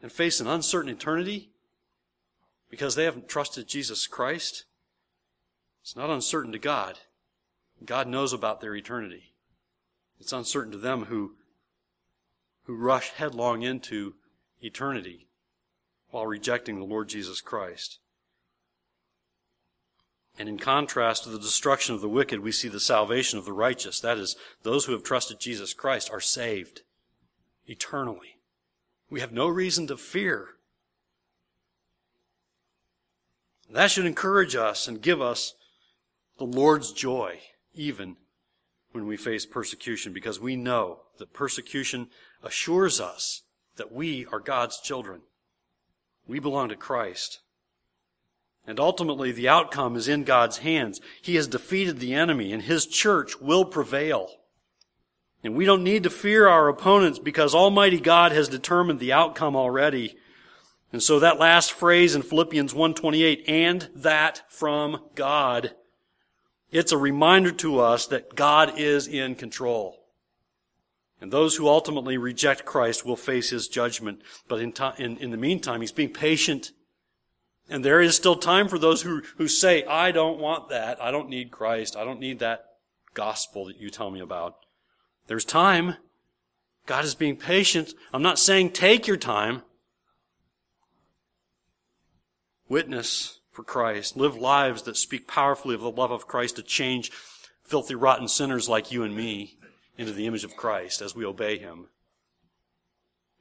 and 0.02 0.12
face 0.12 0.42
an 0.42 0.48
uncertain 0.48 0.92
eternity 0.92 1.52
because 2.70 2.96
they 2.96 3.06
haven't 3.06 3.30
trusted 3.30 3.70
Jesus 3.70 4.06
Christ, 4.06 4.66
it's 5.82 5.96
not 5.96 6.10
uncertain 6.10 6.52
to 6.52 6.60
God. 6.60 7.00
God 7.86 8.10
knows 8.10 8.34
about 8.34 8.60
their 8.60 8.76
eternity. 8.76 9.32
It's 10.20 10.34
uncertain 10.34 10.74
to 10.74 10.78
them 10.78 11.06
who, 11.06 11.36
who 12.66 12.76
rush 12.76 13.12
headlong 13.12 13.62
into 13.62 14.16
eternity 14.62 15.30
while 16.10 16.28
rejecting 16.28 16.80
the 16.80 16.86
Lord 16.86 17.08
Jesus 17.08 17.40
Christ. 17.40 18.01
And 20.40 20.48
in 20.48 20.58
contrast 20.58 21.24
to 21.24 21.30
the 21.30 21.40
destruction 21.40 21.94
of 21.94 22.02
the 22.02 22.10
wicked, 22.10 22.40
we 22.40 22.52
see 22.52 22.68
the 22.68 22.80
salvation 22.80 23.38
of 23.38 23.46
the 23.46 23.54
righteous. 23.54 24.00
That 24.00 24.18
is, 24.18 24.36
those 24.64 24.86
who 24.86 24.94
have 24.94 25.04
trusted 25.04 25.40
Jesus 25.40 25.74
Christ 25.74 26.10
are 26.12 26.22
saved 26.22 26.82
eternally. 27.68 28.40
We 29.10 29.20
have 29.20 29.34
no 29.34 29.48
reason 29.48 29.88
to 29.88 29.98
fear. 29.98 30.50
That 33.70 33.92
should 33.92 34.06
encourage 34.06 34.56
us 34.56 34.88
and 34.88 35.02
give 35.02 35.22
us 35.22 35.54
the 36.38 36.46
Lord's 36.46 36.92
joy, 36.92 37.40
even 37.74 38.18
when 38.92 39.08
we 39.08 39.18
face 39.18 39.46
persecution, 39.46 40.12
because 40.12 40.40
we 40.40 40.56
know 40.56 41.02
that 41.20 41.34
persecution 41.34 42.08
assures 42.44 43.00
us 43.00 43.44
that 43.76 43.92
we 43.92 44.26
are 44.32 44.40
God's 44.40 44.80
children. 44.80 45.22
We 46.28 46.40
belong 46.40 46.70
to 46.70 46.76
Christ. 46.76 47.40
And 48.68 48.80
ultimately, 48.80 49.32
the 49.32 49.50
outcome 49.50 49.96
is 49.96 50.08
in 50.08 50.24
God's 50.24 50.60
hands. 50.60 51.02
He 51.22 51.36
has 51.36 51.48
defeated 51.48 52.00
the 52.00 52.14
enemy, 52.14 52.54
and 52.54 52.62
His 52.62 52.86
church 52.86 53.42
will 53.42 53.66
prevail. 53.66 54.30
And 55.44 55.56
we 55.56 55.66
don't 55.66 55.84
need 55.84 56.04
to 56.04 56.10
fear 56.10 56.48
our 56.48 56.68
opponents 56.68 57.18
because 57.18 57.56
Almighty 57.56 58.00
God 58.00 58.32
has 58.32 58.48
determined 58.48 59.00
the 59.00 59.14
outcome 59.14 59.56
already. 59.56 60.16
And 60.94 61.02
so 61.02 61.20
that 61.20 61.40
last 61.40 61.72
phrase 61.72 62.14
in 62.14 62.22
Philippians 62.22 62.74
1:28, 62.74 63.44
and 63.48 63.90
that 63.96 64.44
from 64.50 65.02
God, 65.16 65.74
it's 66.70 66.92
a 66.92 66.98
reminder 66.98 67.52
to 67.52 67.80
us 67.80 68.06
that 68.08 68.36
God 68.36 68.78
is 68.78 69.08
in 69.08 69.36
control. 69.36 70.06
And 71.20 71.32
those 71.32 71.56
who 71.56 71.68
ultimately 71.68 72.18
reject 72.18 72.66
Christ 72.66 73.06
will 73.06 73.16
face 73.16 73.50
his 73.50 73.68
judgment. 73.68 74.22
But 74.48 74.60
in, 74.60 74.74
in, 74.98 75.18
in 75.18 75.32
the 75.32 75.38
meantime, 75.38 75.82
he's 75.82 75.92
being 75.92 76.14
patient 76.14 76.72
and 77.72 77.86
there 77.86 78.02
is 78.02 78.18
still 78.18 78.36
time 78.36 78.68
for 78.68 78.78
those 78.78 79.02
who, 79.02 79.22
who 79.38 79.48
say, 79.48 79.86
I 79.86 80.12
don't 80.12 80.40
want 80.40 80.68
that. 80.70 81.02
I 81.02 81.10
don't 81.10 81.30
need 81.30 81.52
Christ. 81.52 81.96
I 81.96 82.04
don't 82.04 82.20
need 82.20 82.40
that 82.40 82.66
gospel 83.14 83.66
that 83.66 83.78
you 83.78 83.90
tell 83.90 84.12
me 84.12 84.20
about. 84.20 84.58
There's 85.28 85.46
time. 85.46 85.96
God 86.86 87.06
is 87.06 87.16
being 87.16 87.38
patient. 87.38 87.94
I'm 88.14 88.22
not 88.22 88.38
saying 88.38 88.72
take 88.72 89.08
your 89.08 89.16
time. 89.16 89.62
Witness 92.68 93.40
for 93.50 93.64
Christ. 93.64 94.18
Live 94.18 94.36
lives 94.36 94.84
that 94.84 94.98
speak 94.98 95.26
powerfully 95.26 95.74
of 95.74 95.82
the 95.82 95.92
love 95.92 96.12
of 96.12 96.28
Christ 96.28 96.58
to 96.58 96.64
change 96.64 97.10
filthy, 97.64 97.96
rotten 97.96 98.28
sinners 98.28 98.68
like 98.68 98.92
you 98.92 99.04
and 99.04 99.16
me 99.16 99.56
into 99.98 100.12
the 100.12 100.28
image 100.28 100.44
of 100.44 100.58
Christ 100.58 101.02
as 101.02 101.16
we 101.16 101.24
obey 101.24 101.58
Him. 101.58 101.88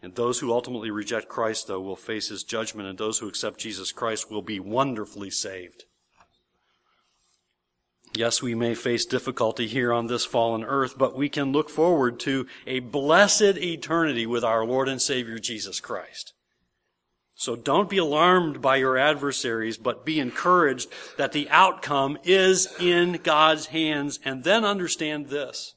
And 0.02 0.14
those 0.14 0.38
who 0.38 0.52
ultimately 0.52 0.90
reject 0.90 1.28
Christ, 1.28 1.66
though, 1.66 1.80
will 1.80 1.97
face 1.97 2.28
his 2.28 2.42
judgment, 2.42 2.88
and 2.88 2.99
those 2.99 3.19
who 3.19 3.28
accept 3.28 3.61
Jesus 3.61 3.92
Christ 3.92 4.30
will 4.30 4.42
be 4.42 4.59
wonderfully 4.59 5.30
saved. 5.30 5.85
Yes, 8.14 8.42
we 8.42 8.54
may 8.54 8.75
face 8.75 9.04
difficulty 9.04 9.69
here 9.69 9.92
on 9.92 10.07
this 10.07 10.25
fallen 10.25 10.64
earth, 10.64 10.99
but 10.99 11.14
we 11.16 11.28
can 11.28 11.52
look 11.52 11.71
forward 11.71 12.19
to 12.21 12.47
a 12.66 12.80
blessed 12.80 13.57
eternity 13.59 14.26
with 14.26 14.42
our 14.42 14.64
Lord 14.64 14.88
and 14.88 15.00
Savior 15.00 15.38
Jesus 15.38 15.78
Christ. 15.78 16.33
So 17.37 17.54
don't 17.54 17.88
be 17.88 17.99
alarmed 17.99 18.61
by 18.61 18.76
your 18.76 18.99
adversaries, 18.99 19.78
but 19.78 20.04
be 20.04 20.19
encouraged 20.19 20.90
that 21.16 21.33
the 21.33 21.49
outcome 21.50 22.19
is 22.25 22.69
in 22.80 23.21
God's 23.23 23.66
hands, 23.66 24.19
and 24.25 24.45
then 24.45 24.64
understand 24.64 25.28
this. 25.28 25.75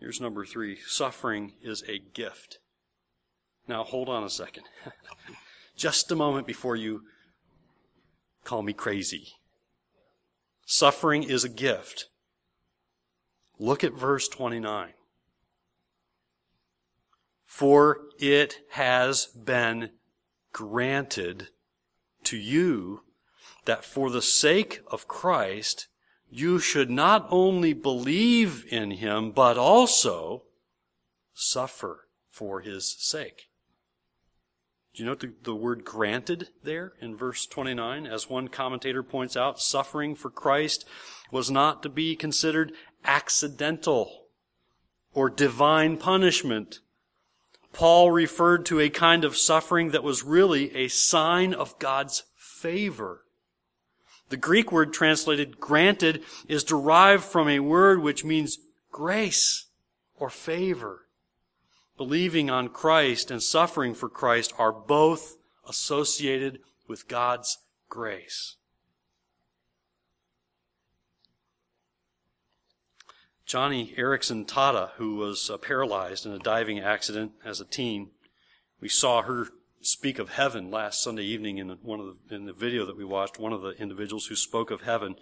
Here's 0.00 0.20
number 0.20 0.46
three. 0.46 0.78
Suffering 0.86 1.52
is 1.62 1.84
a 1.86 1.98
gift. 1.98 2.58
Now, 3.68 3.84
hold 3.84 4.08
on 4.08 4.24
a 4.24 4.30
second. 4.30 4.64
Just 5.76 6.10
a 6.10 6.16
moment 6.16 6.46
before 6.46 6.74
you 6.74 7.02
call 8.44 8.62
me 8.62 8.72
crazy. 8.72 9.34
Suffering 10.64 11.22
is 11.22 11.44
a 11.44 11.50
gift. 11.50 12.06
Look 13.58 13.84
at 13.84 13.92
verse 13.92 14.26
29. 14.26 14.94
For 17.44 17.98
it 18.18 18.56
has 18.70 19.26
been 19.26 19.90
granted 20.52 21.48
to 22.24 22.38
you 22.38 23.02
that 23.66 23.84
for 23.84 24.08
the 24.10 24.22
sake 24.22 24.80
of 24.90 25.06
Christ, 25.06 25.88
you 26.30 26.58
should 26.58 26.90
not 26.90 27.26
only 27.30 27.72
believe 27.72 28.64
in 28.68 28.92
him, 28.92 29.32
but 29.32 29.58
also 29.58 30.44
suffer 31.34 32.06
for 32.28 32.60
his 32.60 32.94
sake. 32.98 33.48
Do 34.94 35.02
you 35.02 35.08
note 35.08 35.20
the, 35.20 35.32
the 35.42 35.54
word 35.54 35.84
granted 35.84 36.48
there 36.62 36.94
in 37.00 37.16
verse 37.16 37.46
29? 37.46 38.06
As 38.06 38.28
one 38.28 38.48
commentator 38.48 39.02
points 39.02 39.36
out, 39.36 39.60
suffering 39.60 40.14
for 40.14 40.30
Christ 40.30 40.84
was 41.30 41.50
not 41.50 41.82
to 41.82 41.88
be 41.88 42.16
considered 42.16 42.72
accidental 43.04 44.26
or 45.12 45.30
divine 45.30 45.96
punishment. 45.96 46.80
Paul 47.72 48.10
referred 48.10 48.66
to 48.66 48.80
a 48.80 48.90
kind 48.90 49.24
of 49.24 49.36
suffering 49.36 49.90
that 49.90 50.02
was 50.02 50.24
really 50.24 50.74
a 50.74 50.88
sign 50.88 51.54
of 51.54 51.78
God's 51.78 52.24
favor. 52.36 53.24
The 54.30 54.36
Greek 54.36 54.70
word 54.70 54.92
translated 54.92 55.58
granted 55.58 56.22
is 56.48 56.64
derived 56.64 57.24
from 57.24 57.48
a 57.48 57.58
word 57.58 58.00
which 58.00 58.24
means 58.24 58.58
grace 58.90 59.66
or 60.16 60.30
favor. 60.30 61.06
Believing 61.96 62.48
on 62.48 62.68
Christ 62.68 63.30
and 63.30 63.42
suffering 63.42 63.92
for 63.92 64.08
Christ 64.08 64.54
are 64.56 64.72
both 64.72 65.36
associated 65.68 66.60
with 66.86 67.08
God's 67.08 67.58
grace. 67.88 68.56
Joni 73.46 73.96
Eareckson 73.98 74.46
Tada, 74.46 74.92
who 74.92 75.16
was 75.16 75.50
uh, 75.50 75.56
paralyzed 75.56 76.24
in 76.24 76.30
a 76.30 76.38
diving 76.38 76.78
accident 76.78 77.32
as 77.44 77.60
a 77.60 77.64
teen, 77.64 78.10
we 78.80 78.88
saw 78.88 79.22
her 79.22 79.48
speak 79.80 80.18
of 80.18 80.30
heaven 80.30 80.70
last 80.70 81.02
Sunday 81.02 81.24
evening 81.24 81.58
in 81.58 81.70
one 81.82 82.00
of 82.00 82.16
the, 82.28 82.34
in 82.34 82.46
the 82.46 82.52
video 82.52 82.84
that 82.86 82.96
we 82.96 83.04
watched. 83.04 83.38
One 83.38 83.52
of 83.52 83.62
the 83.62 83.70
individuals 83.70 84.26
who 84.26 84.36
spoke 84.36 84.70
of 84.70 84.82
heaven. 84.82 85.16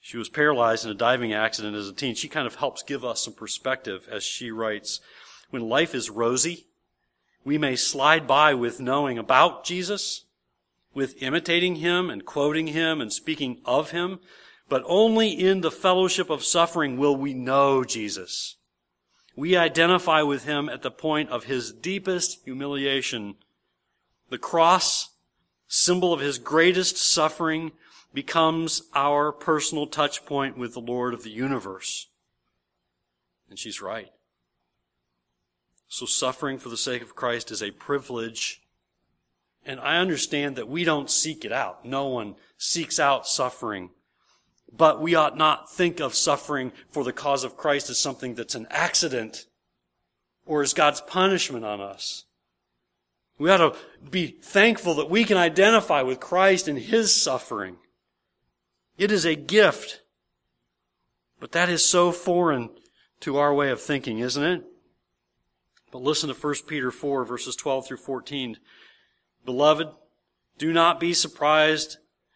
She 0.00 0.16
was 0.18 0.28
paralyzed 0.28 0.84
in 0.84 0.90
a 0.90 0.94
diving 0.94 1.32
accident 1.32 1.76
as 1.76 1.88
a 1.88 1.92
teen. 1.92 2.14
She 2.14 2.28
kind 2.28 2.46
of 2.46 2.56
helps 2.56 2.82
give 2.82 3.04
us 3.04 3.24
some 3.24 3.34
perspective 3.34 4.06
as 4.10 4.22
she 4.22 4.50
writes, 4.50 5.00
when 5.50 5.68
life 5.68 5.94
is 5.94 6.10
rosy, 6.10 6.66
we 7.44 7.58
may 7.58 7.76
slide 7.76 8.26
by 8.26 8.54
with 8.54 8.80
knowing 8.80 9.18
about 9.18 9.64
Jesus, 9.64 10.24
with 10.92 11.22
imitating 11.22 11.76
him 11.76 12.10
and 12.10 12.24
quoting 12.24 12.68
him 12.68 13.00
and 13.00 13.12
speaking 13.12 13.60
of 13.64 13.90
him, 13.92 14.20
but 14.68 14.82
only 14.86 15.30
in 15.30 15.60
the 15.60 15.70
fellowship 15.70 16.30
of 16.30 16.44
suffering 16.44 16.96
will 16.96 17.16
we 17.16 17.34
know 17.34 17.84
Jesus. 17.84 18.56
We 19.36 19.56
identify 19.56 20.22
with 20.22 20.44
him 20.44 20.68
at 20.68 20.82
the 20.82 20.90
point 20.90 21.30
of 21.30 21.44
his 21.44 21.72
deepest 21.72 22.44
humiliation. 22.44 23.34
The 24.30 24.38
cross, 24.38 25.10
symbol 25.66 26.12
of 26.12 26.20
his 26.20 26.38
greatest 26.38 26.96
suffering, 26.96 27.72
becomes 28.12 28.82
our 28.94 29.32
personal 29.32 29.86
touch 29.88 30.24
point 30.24 30.56
with 30.56 30.72
the 30.72 30.80
Lord 30.80 31.14
of 31.14 31.24
the 31.24 31.30
universe. 31.30 32.06
And 33.50 33.58
she's 33.58 33.82
right. 33.82 34.10
So 35.88 36.06
suffering 36.06 36.58
for 36.58 36.68
the 36.68 36.76
sake 36.76 37.02
of 37.02 37.16
Christ 37.16 37.50
is 37.50 37.62
a 37.62 37.72
privilege. 37.72 38.62
And 39.66 39.80
I 39.80 39.98
understand 39.98 40.56
that 40.56 40.68
we 40.68 40.84
don't 40.84 41.10
seek 41.10 41.44
it 41.44 41.52
out. 41.52 41.84
No 41.84 42.06
one 42.06 42.36
seeks 42.56 43.00
out 43.00 43.26
suffering. 43.26 43.90
But 44.76 45.00
we 45.00 45.14
ought 45.14 45.36
not 45.36 45.70
think 45.70 46.00
of 46.00 46.14
suffering 46.14 46.72
for 46.88 47.04
the 47.04 47.12
cause 47.12 47.44
of 47.44 47.56
Christ 47.56 47.90
as 47.90 47.98
something 47.98 48.34
that's 48.34 48.54
an 48.54 48.66
accident 48.70 49.46
or 50.46 50.62
as 50.62 50.74
God's 50.74 51.00
punishment 51.00 51.64
on 51.64 51.80
us. 51.80 52.24
We 53.38 53.50
ought 53.50 53.58
to 53.58 53.76
be 54.08 54.28
thankful 54.42 54.94
that 54.94 55.10
we 55.10 55.24
can 55.24 55.36
identify 55.36 56.02
with 56.02 56.20
Christ 56.20 56.68
in 56.68 56.76
His 56.76 57.14
suffering. 57.14 57.76
It 58.98 59.10
is 59.10 59.24
a 59.24 59.34
gift. 59.34 60.02
But 61.40 61.52
that 61.52 61.68
is 61.68 61.84
so 61.84 62.10
foreign 62.12 62.70
to 63.20 63.36
our 63.36 63.52
way 63.54 63.70
of 63.70 63.80
thinking, 63.80 64.18
isn't 64.18 64.42
it? 64.42 64.64
But 65.90 66.02
listen 66.02 66.28
to 66.28 66.34
1 66.34 66.54
Peter 66.66 66.90
4 66.90 67.24
verses 67.24 67.54
12 67.54 67.86
through 67.86 67.96
14. 67.98 68.58
Beloved, 69.44 69.88
do 70.58 70.72
not 70.72 70.98
be 70.98 71.12
surprised 71.12 71.98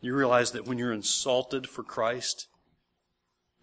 You 0.00 0.14
realize 0.14 0.52
that 0.52 0.66
when 0.66 0.78
you're 0.78 0.92
insulted 0.92 1.68
for 1.68 1.82
Christ, 1.82 2.46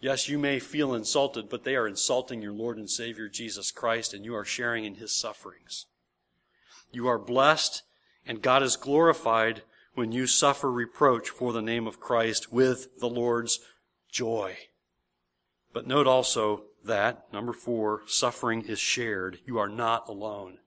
yes, 0.02 0.28
you 0.28 0.38
may 0.38 0.60
feel 0.60 0.94
insulted, 0.94 1.50
but 1.50 1.64
they 1.64 1.76
are 1.76 1.88
insulting 1.88 2.42
your 2.42 2.54
Lord 2.54 2.78
and 2.78 2.90
Savior 2.90 3.30
Jesus 3.30 3.72
Christ, 3.72 4.14
and 4.14 4.26
you 4.26 4.36
are 4.36 4.46
sharing 4.46 4.84
in 4.84 4.96
his 4.96 5.16
sufferings. 5.16 5.86
You 6.92 7.08
are 7.08 7.20
blessed, 7.20 7.84
and 8.26 8.42
God 8.42 8.64
is 8.64 8.76
glorified 8.76 9.64
when 9.94 10.12
you 10.12 10.28
suffer 10.28 10.70
reproach 10.70 11.30
for 11.30 11.54
the 11.54 11.62
name 11.62 11.88
of 11.88 12.02
Christ 12.02 12.52
with 12.52 13.00
the 13.00 13.10
Lord's 13.10 13.60
joy. 14.12 14.58
But 15.72 15.88
note 15.88 16.08
also 16.08 16.64
that, 16.84 17.32
number 17.32 17.54
four, 17.54 18.02
suffering 18.08 18.64
is 18.64 18.80
shared. 18.80 19.40
You 19.46 19.58
are 19.58 19.70
not 19.70 20.08
alone. 20.10 20.60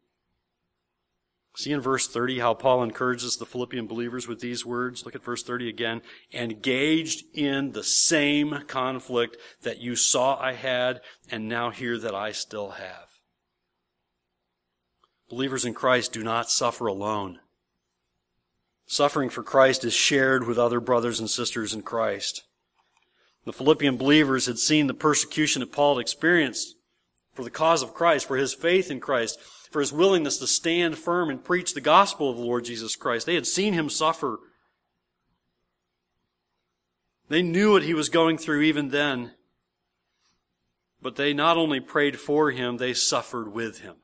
See 1.59 1.73
in 1.73 1.81
verse 1.81 2.07
30 2.07 2.39
how 2.39 2.55
Paul 2.55 2.85
encourages 2.85 3.37
the 3.37 3.45
Philippian 3.45 3.89
believers 3.89 4.29
with 4.29 4.39
these 4.39 4.65
words? 4.65 5.05
Look 5.05 5.17
at 5.17 5.25
verse 5.25 5.43
30 5.43 5.69
again. 5.69 6.03
Engaged 6.33 7.25
in 7.35 7.73
the 7.73 7.83
same 7.83 8.61
conflict 8.69 9.37
that 9.63 9.81
you 9.81 9.97
saw 9.97 10.41
I 10.41 10.53
had 10.53 11.01
and 11.29 11.49
now 11.49 11.71
hear 11.71 11.99
that 11.99 12.15
I 12.15 12.31
still 12.31 12.71
have. 12.71 13.09
Believers 15.29 15.65
in 15.65 15.75
Christ 15.75 16.13
do 16.13 16.23
not 16.23 16.49
suffer 16.49 16.87
alone. 16.87 17.41
Suffering 18.87 19.29
for 19.29 19.43
Christ 19.43 19.85
is 19.85 19.95
shared 19.95 20.47
with 20.47 20.59
other 20.59 20.79
brothers 20.79 21.19
and 21.19 21.29
sisters 21.29 21.75
in 21.75 21.83
Christ. 21.83 22.45
The 23.47 23.53
Philippian 23.53 23.97
believers 23.97 24.47
had 24.47 24.61
seen 24.61 24.87
the 24.87 24.95
persecution 24.95 25.59
that 25.59 25.73
Paul 25.73 25.97
had 25.97 26.03
experienced 26.03 26.77
for 27.35 27.43
the 27.43 27.51
cause 27.51 27.83
of 27.83 27.95
Christ, 27.95 28.29
for 28.29 28.37
his 28.37 28.55
faith 28.55 28.93
in 28.93 29.01
Christ 29.01 29.41
for 29.71 29.81
his 29.81 29.93
willingness 29.93 30.39
to 30.39 30.47
stand 30.47 30.99
firm 30.99 31.31
and 31.31 31.45
preach 31.45 31.75
the 31.75 31.81
gospel 31.81 32.31
of 32.31 32.37
the 32.37 32.43
Lord 32.43 32.65
Jesus 32.65 32.97
Christ. 32.97 33.27
They 33.27 33.35
had 33.35 33.47
seen 33.47 33.75
him 33.75 33.91
suffer. 33.91 34.39
They 37.29 37.43
knew 37.43 37.73
what 37.73 37.83
he 37.83 37.95
was 37.95 38.09
going 38.09 38.39
through 38.39 38.63
even 38.63 38.89
then. 38.89 39.33
But 41.01 41.17
they 41.17 41.33
not 41.33 41.57
only 41.57 41.81
prayed 41.81 42.19
for 42.19 42.51
him, 42.51 42.77
they 42.77 42.95
suffered 42.95 43.53
with 43.53 43.81
him. 43.81 43.97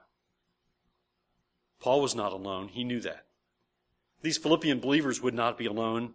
Paul 1.80 2.00
was 2.00 2.14
not 2.14 2.32
alone. 2.32 2.68
He 2.68 2.84
knew 2.84 3.00
that. 3.00 3.26
These 4.22 4.38
Philippian 4.38 4.80
believers 4.80 5.20
would 5.20 5.34
not 5.34 5.58
be 5.58 5.66
alone 5.66 6.14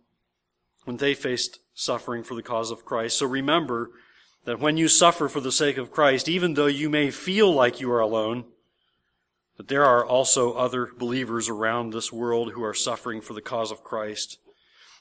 when 0.86 0.98
they 0.98 1.14
faced 1.14 1.60
suffering 1.74 2.24
for 2.24 2.34
the 2.34 2.42
cause 2.42 2.72
of 2.72 2.86
Christ. 2.86 3.20
So 3.20 3.28
remember 3.28 3.92
that 4.46 4.60
when 4.60 4.78
you 4.78 4.88
suffer 4.88 5.28
for 5.28 5.42
the 5.42 5.52
sake 5.52 5.78
of 5.78 5.92
Christ, 5.92 6.28
even 6.28 6.54
though 6.54 6.66
you 6.66 6.90
may 6.90 7.12
feel 7.12 7.54
like 7.54 7.80
you 7.80 7.92
are 7.92 8.00
alone, 8.00 8.46
but 9.60 9.68
there 9.68 9.84
are 9.84 10.06
also 10.06 10.54
other 10.54 10.88
believers 10.98 11.50
around 11.50 11.92
this 11.92 12.14
world 12.14 12.54
who 12.54 12.64
are 12.64 12.74
suffering 12.74 13.20
for 13.20 13.34
the 13.34 13.42
cause 13.42 13.72
of 13.72 13.84
Christ, 13.84 14.38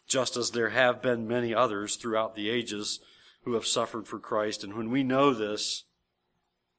just 0.09 0.37
as 0.37 0.51
there 0.51 0.71
have 0.71 1.01
been 1.01 1.29
many 1.29 1.55
others 1.55 1.95
throughout 1.95 2.35
the 2.35 2.51
ages 2.51 2.99
who 3.45 3.55
have 3.55 3.65
suffered 3.65 4.09
for 4.09 4.19
Christ. 4.19 4.65
And 4.65 4.75
when 4.75 4.91
we 4.91 5.05
know 5.05 5.33
this, 5.33 5.85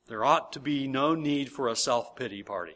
there 0.07 0.25
ought 0.25 0.51
to 0.51 0.59
be 0.59 0.89
no 0.89 1.15
need 1.15 1.53
for 1.53 1.69
a 1.69 1.75
self 1.75 2.17
pity 2.17 2.43
party. 2.43 2.75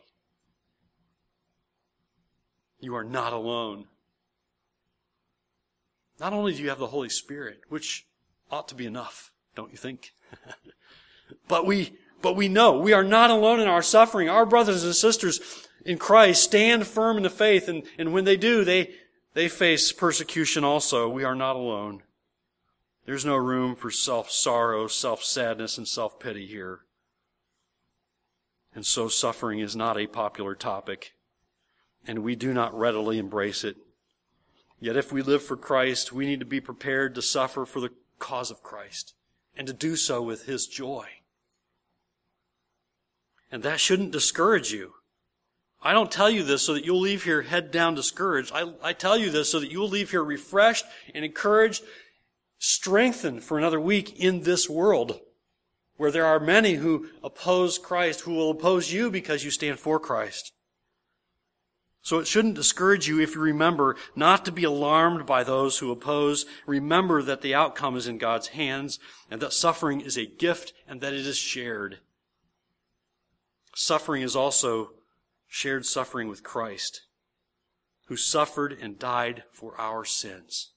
You 2.79 2.95
are 2.95 3.03
not 3.03 3.33
alone. 3.33 3.87
Not 6.17 6.31
only 6.31 6.53
do 6.53 6.63
you 6.63 6.69
have 6.69 6.79
the 6.79 6.87
Holy 6.87 7.09
Spirit, 7.09 7.59
which 7.67 8.07
ought 8.49 8.69
to 8.69 8.75
be 8.75 8.85
enough, 8.85 9.33
don't 9.53 9.71
you 9.71 9.77
think? 9.77 10.13
but 11.49 11.65
we 11.65 11.97
but 12.23 12.35
we 12.35 12.47
know 12.47 12.75
we 12.75 12.93
are 12.93 13.03
not 13.03 13.29
alone 13.29 13.59
in 13.59 13.67
our 13.67 13.83
suffering. 13.83 14.29
Our 14.29 14.47
brothers 14.47 14.83
and 14.83 14.95
sisters 14.95 15.39
in 15.85 15.99
Christ 15.99 16.41
stand 16.41 16.87
firm 16.87 17.17
in 17.17 17.23
the 17.23 17.29
faith, 17.29 17.67
and, 17.67 17.83
and 17.99 18.13
when 18.13 18.23
they 18.23 18.37
do, 18.37 18.63
they, 18.63 18.95
they 19.33 19.49
face 19.49 19.91
persecution 19.91 20.63
also. 20.63 21.09
We 21.09 21.25
are 21.25 21.35
not 21.35 21.57
alone. 21.57 22.01
There's 23.05 23.25
no 23.25 23.35
room 23.35 23.75
for 23.75 23.91
self-sorrow, 23.91 24.87
self-sadness, 24.87 25.77
and 25.77 25.85
self-pity 25.85 26.47
here. 26.47 26.79
And 28.73 28.85
so 28.85 29.09
suffering 29.09 29.59
is 29.59 29.75
not 29.75 29.99
a 29.99 30.07
popular 30.07 30.55
topic, 30.55 31.13
and 32.07 32.19
we 32.19 32.35
do 32.37 32.53
not 32.53 32.73
readily 32.73 33.19
embrace 33.19 33.65
it. 33.65 33.75
Yet 34.79 34.95
if 34.95 35.11
we 35.11 35.21
live 35.21 35.43
for 35.43 35.57
Christ, 35.57 36.13
we 36.13 36.25
need 36.25 36.39
to 36.39 36.45
be 36.45 36.61
prepared 36.61 37.15
to 37.15 37.21
suffer 37.21 37.65
for 37.65 37.81
the 37.81 37.91
cause 38.17 38.49
of 38.49 38.63
Christ, 38.63 39.13
and 39.57 39.67
to 39.67 39.73
do 39.73 39.97
so 39.97 40.21
with 40.21 40.45
His 40.45 40.65
joy. 40.65 41.07
And 43.53 43.61
that 43.61 43.79
shouldn't 43.79 44.09
discourage 44.09 44.71
you. 44.71 44.95
I 45.79 45.93
don't 45.93 46.11
tell 46.11 46.27
you 46.27 46.41
this 46.41 46.63
so 46.63 46.73
that 46.73 46.85
you'll 46.85 46.99
leave 46.99 47.23
here 47.23 47.43
head 47.43 47.69
down 47.69 47.93
discouraged. 47.93 48.51
I, 48.51 48.73
I 48.81 48.93
tell 48.93 49.15
you 49.15 49.29
this 49.29 49.51
so 49.51 49.59
that 49.59 49.69
you'll 49.69 49.87
leave 49.87 50.09
here 50.09 50.23
refreshed 50.23 50.85
and 51.13 51.23
encouraged, 51.23 51.83
strengthened 52.57 53.43
for 53.43 53.59
another 53.59 53.79
week 53.79 54.19
in 54.19 54.41
this 54.41 54.67
world 54.67 55.19
where 55.97 56.09
there 56.09 56.25
are 56.25 56.39
many 56.39 56.73
who 56.73 57.09
oppose 57.23 57.77
Christ, 57.77 58.21
who 58.21 58.33
will 58.33 58.49
oppose 58.49 58.91
you 58.91 59.11
because 59.11 59.45
you 59.45 59.51
stand 59.51 59.77
for 59.77 59.99
Christ. 59.99 60.51
So 62.01 62.17
it 62.17 62.25
shouldn't 62.25 62.55
discourage 62.55 63.07
you 63.07 63.21
if 63.21 63.35
you 63.35 63.41
remember 63.41 63.97
not 64.15 64.45
to 64.45 64.51
be 64.51 64.63
alarmed 64.63 65.27
by 65.27 65.43
those 65.43 65.77
who 65.77 65.91
oppose. 65.91 66.47
Remember 66.65 67.21
that 67.21 67.41
the 67.41 67.53
outcome 67.53 67.97
is 67.97 68.07
in 68.07 68.17
God's 68.17 68.47
hands 68.47 68.97
and 69.29 69.39
that 69.41 69.53
suffering 69.53 70.01
is 70.01 70.17
a 70.17 70.25
gift 70.25 70.73
and 70.87 71.01
that 71.01 71.13
it 71.13 71.27
is 71.27 71.37
shared. 71.37 71.99
Suffering 73.75 74.21
is 74.21 74.35
also 74.35 74.91
shared 75.47 75.85
suffering 75.85 76.27
with 76.27 76.43
Christ, 76.43 77.01
who 78.07 78.15
suffered 78.15 78.77
and 78.79 78.99
died 78.99 79.43
for 79.51 79.79
our 79.79 80.05
sins, 80.05 80.71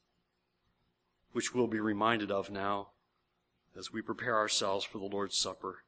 which 1.33 1.55
we'll 1.55 1.67
be 1.67 1.81
reminded 1.81 2.31
of 2.31 2.51
now 2.51 2.89
as 3.77 3.93
we 3.93 4.01
prepare 4.01 4.37
ourselves 4.37 4.85
for 4.85 4.99
the 4.99 5.05
Lord's 5.05 5.37
Supper. 5.37 5.85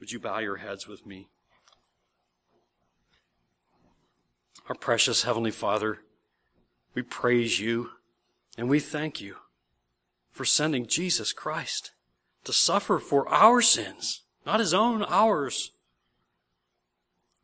Would 0.00 0.12
you 0.12 0.18
bow 0.18 0.38
your 0.38 0.56
heads 0.56 0.88
with 0.88 1.06
me? 1.06 1.28
Our 4.68 4.74
precious 4.74 5.22
Heavenly 5.22 5.50
Father, 5.50 6.00
we 6.94 7.02
praise 7.02 7.60
you 7.60 7.90
and 8.56 8.68
we 8.68 8.80
thank 8.80 9.20
you 9.20 9.36
for 10.32 10.44
sending 10.44 10.86
Jesus 10.86 11.32
Christ 11.32 11.92
to 12.44 12.52
suffer 12.52 12.98
for 12.98 13.28
our 13.28 13.60
sins, 13.60 14.22
not 14.44 14.60
his 14.60 14.74
own, 14.74 15.04
ours. 15.04 15.72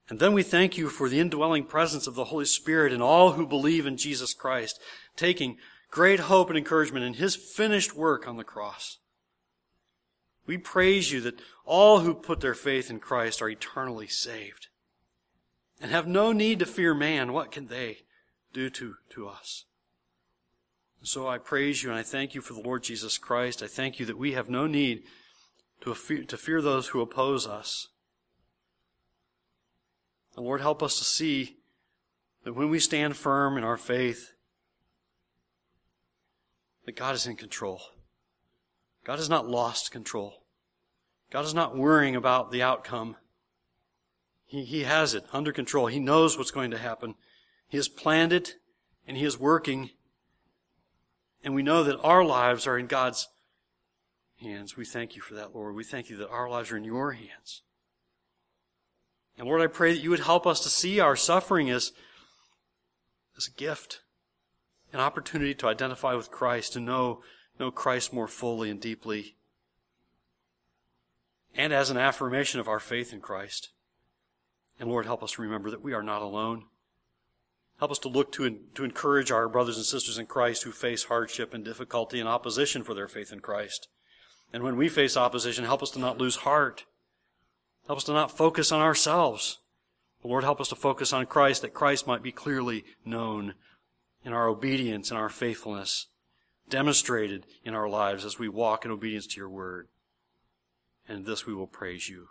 And 0.09 0.21
then 0.21 0.33
we 0.33 0.43
thank 0.43 0.77
you 0.79 0.89
for 0.89 1.09
the 1.09 1.19
indwelling 1.19 1.65
presence 1.65 2.07
of 2.07 2.15
the 2.15 2.27
Holy 2.27 2.45
Spirit 2.45 2.93
in 2.93 3.03
all 3.03 3.33
who 3.33 3.47
believe 3.47 3.87
in 3.87 3.97
Jesus 3.97 4.35
Christ, 4.35 4.81
taking 5.17 5.59
great 5.91 6.21
hope 6.21 6.49
and 6.49 6.57
encouragement 6.57 7.05
in 7.05 7.15
His 7.15 7.35
finished 7.35 7.97
work 7.97 8.29
on 8.29 8.37
the 8.37 8.45
cross. 8.45 8.99
We 10.47 10.59
praise 10.59 11.11
you 11.11 11.21
that 11.23 11.41
all 11.65 12.01
who 12.01 12.15
put 12.15 12.41
their 12.41 12.55
faith 12.55 12.89
in 12.89 13.01
Christ 13.01 13.43
are 13.43 13.49
eternally 13.49 14.07
saved 14.07 14.69
and 15.81 15.91
have 15.91 16.07
no 16.07 16.33
need 16.33 16.61
to 16.61 16.67
fear 16.67 16.95
man. 16.95 17.33
What 17.33 17.51
can 17.51 17.67
they 17.67 17.99
do 18.53 18.71
to, 18.71 18.95
to 19.11 19.29
us? 19.29 19.65
so 21.07 21.29
I 21.29 21.39
praise 21.39 21.83
you 21.83 21.91
and 21.91 21.99
I 21.99 22.03
thank 22.03 22.35
you 22.35 22.41
for 22.41 22.53
the 22.53 22.61
Lord 22.61 22.83
Jesus 22.83 23.17
Christ. 23.17 23.63
I 23.63 23.69
thank 23.69 24.01
you 24.01 24.07
that 24.07 24.19
we 24.19 24.33
have 24.33 24.51
no 24.51 24.67
need 24.67 25.05
to 25.83 25.95
fear, 25.95 26.25
to 26.25 26.37
fear 26.37 26.61
those 26.61 26.89
who 26.89 27.01
oppose 27.01 27.47
us. 27.47 27.89
And 30.37 30.45
Lord, 30.45 30.61
help 30.61 30.83
us 30.83 30.99
to 30.99 31.05
see 31.05 31.57
that 32.45 32.55
when 32.55 32.71
we 32.71 32.79
stand 32.79 33.17
firm 33.17 33.57
in 33.57 33.65
our 33.65 33.79
faith, 33.79 34.35
that 36.85 36.95
God 36.95 37.15
is 37.15 37.27
in 37.27 37.37
control. 37.37 37.81
God 39.05 39.19
has 39.19 39.29
not 39.29 39.49
lost 39.49 39.91
control. 39.91 40.45
God 41.31 41.45
is 41.45 41.55
not 41.55 41.77
worrying 41.77 42.15
about 42.15 42.53
the 42.53 42.63
outcome. 42.63 43.17
He, 44.45 44.65
he 44.65 44.85
has 44.85 45.15
it 45.15 45.25
under 45.33 45.53
control. 45.53 45.87
He 45.87 45.99
knows 45.99 46.39
what's 46.39 46.53
going 46.53 46.71
to 46.71 46.79
happen. 46.79 47.15
He 47.69 47.77
has 47.77 47.89
planned 47.89 48.33
it 48.33 48.55
and 49.07 49.17
He 49.17 49.25
is 49.25 49.39
working. 49.39 49.91
And 51.43 51.55
we 51.55 51.63
know 51.63 51.83
that 51.83 52.01
our 52.01 52.25
lives 52.25 52.67
are 52.67 52.79
in 52.79 52.87
God's 52.87 53.29
hands. 54.41 54.77
We 54.77 54.85
thank 54.85 55.17
you 55.17 55.23
for 55.23 55.35
that, 55.35 55.55
Lord. 55.55 55.75
We 55.75 55.85
thank 55.85 56.11
you 56.11 56.17
that 56.19 56.31
our 56.31 56.49
lives 56.49 56.71
are 56.71 56.77
in 56.77 56.85
your 56.85 57.13
hands. 57.13 57.63
And 59.39 59.47
Lord, 59.47 59.61
I 59.61 59.67
pray 59.67 59.93
that 59.93 60.03
you 60.03 60.11
would 60.11 60.21
help 60.21 60.47
us 60.47 60.61
to 60.61 60.69
see 60.69 60.99
our 60.99 61.17
suffering 61.17 61.71
as, 61.71 61.93
as 63.37 63.49
a 63.49 63.51
gift. 63.51 64.01
an 64.93 65.01
opportunity 65.01 65.55
to 65.55 65.69
identify 65.69 66.15
with 66.15 66.31
Christ, 66.31 66.73
to 66.73 66.81
know, 66.81 67.23
know 67.61 67.71
Christ 67.71 68.13
more 68.13 68.29
fully 68.29 68.71
and 68.71 68.81
deeply, 68.81 69.37
and 71.55 71.73
as 71.73 71.91
an 71.91 71.97
affirmation 71.97 72.61
of 72.61 72.69
our 72.69 72.81
faith 72.81 73.13
in 73.13 73.21
Christ. 73.21 73.71
And 74.79 74.89
Lord, 74.89 75.07
help 75.07 75.23
us 75.23 75.33
to 75.33 75.43
remember 75.43 75.71
that 75.71 75.83
we 75.83 75.93
are 75.93 76.03
not 76.03 76.23
alone. 76.23 76.65
Help 77.79 77.91
us 77.91 77.99
to 78.01 78.09
look 78.09 78.33
to, 78.33 78.59
to 78.75 78.85
encourage 78.85 79.31
our 79.31 79.49
brothers 79.49 79.77
and 79.77 79.85
sisters 79.85 80.17
in 80.17 80.27
Christ 80.27 80.63
who 80.63 80.73
face 80.73 81.05
hardship 81.05 81.53
and 81.53 81.65
difficulty 81.65 82.21
and 82.21 82.29
opposition 82.29 82.83
for 82.83 82.95
their 82.95 83.09
faith 83.09 83.33
in 83.33 83.41
Christ. 83.41 83.89
And 84.53 84.63
when 84.63 84.77
we 84.77 84.89
face 84.89 85.17
opposition, 85.17 85.65
help 85.65 85.83
us 85.83 85.91
to 85.91 85.99
not 85.99 86.19
lose 86.19 86.37
heart. 86.37 86.85
Help 87.87 87.99
us 87.99 88.05
to 88.05 88.13
not 88.13 88.37
focus 88.37 88.73
on 88.73 88.81
ourselves. 88.81 89.59
But 90.23 90.29
Lord, 90.29 90.45
help 90.45 90.61
us 90.61 90.69
to 90.69 90.75
focus 90.75 91.13
on 91.13 91.27
Christ, 91.27 91.63
that 91.63 91.75
Christ 91.75 92.07
might 92.07 92.23
be 92.23 92.33
clearly 92.33 92.85
known 93.05 93.55
in 94.25 94.33
our 94.33 94.49
obedience 94.49 95.11
and 95.11 95.19
our 95.19 95.29
faithfulness, 95.29 96.09
demonstrated 96.69 97.47
in 97.65 97.75
our 97.75 97.89
lives 97.89 98.25
as 98.25 98.39
we 98.39 98.49
walk 98.49 98.85
in 98.85 98.91
obedience 98.91 99.27
to 99.29 99.37
your 99.37 99.49
word. 99.49 99.87
And 101.09 101.25
this 101.25 101.47
we 101.47 101.55
will 101.55 101.69
praise 101.69 102.09
you. 102.09 102.29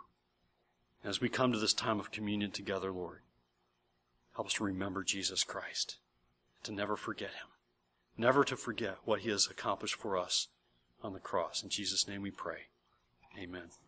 As 1.02 1.20
we 1.20 1.30
come 1.30 1.52
to 1.52 1.58
this 1.58 1.72
time 1.72 2.00
of 2.00 2.10
communion 2.10 2.50
together, 2.50 2.92
Lord, 2.92 3.20
help 4.34 4.48
us 4.48 4.54
to 4.54 4.64
remember 4.64 5.02
Jesus 5.02 5.44
Christ, 5.44 5.96
to 6.64 6.72
never 6.72 6.96
forget 6.96 7.30
him, 7.30 7.48
never 8.18 8.44
to 8.44 8.56
forget 8.56 8.98
what 9.04 9.20
he 9.20 9.30
has 9.30 9.48
accomplished 9.50 9.94
for 9.94 10.18
us 10.18 10.48
on 11.02 11.14
the 11.14 11.20
cross. 11.20 11.62
In 11.62 11.70
Jesus' 11.70 12.06
name 12.06 12.20
we 12.20 12.30
pray. 12.30 12.66
Amen. 13.40 13.70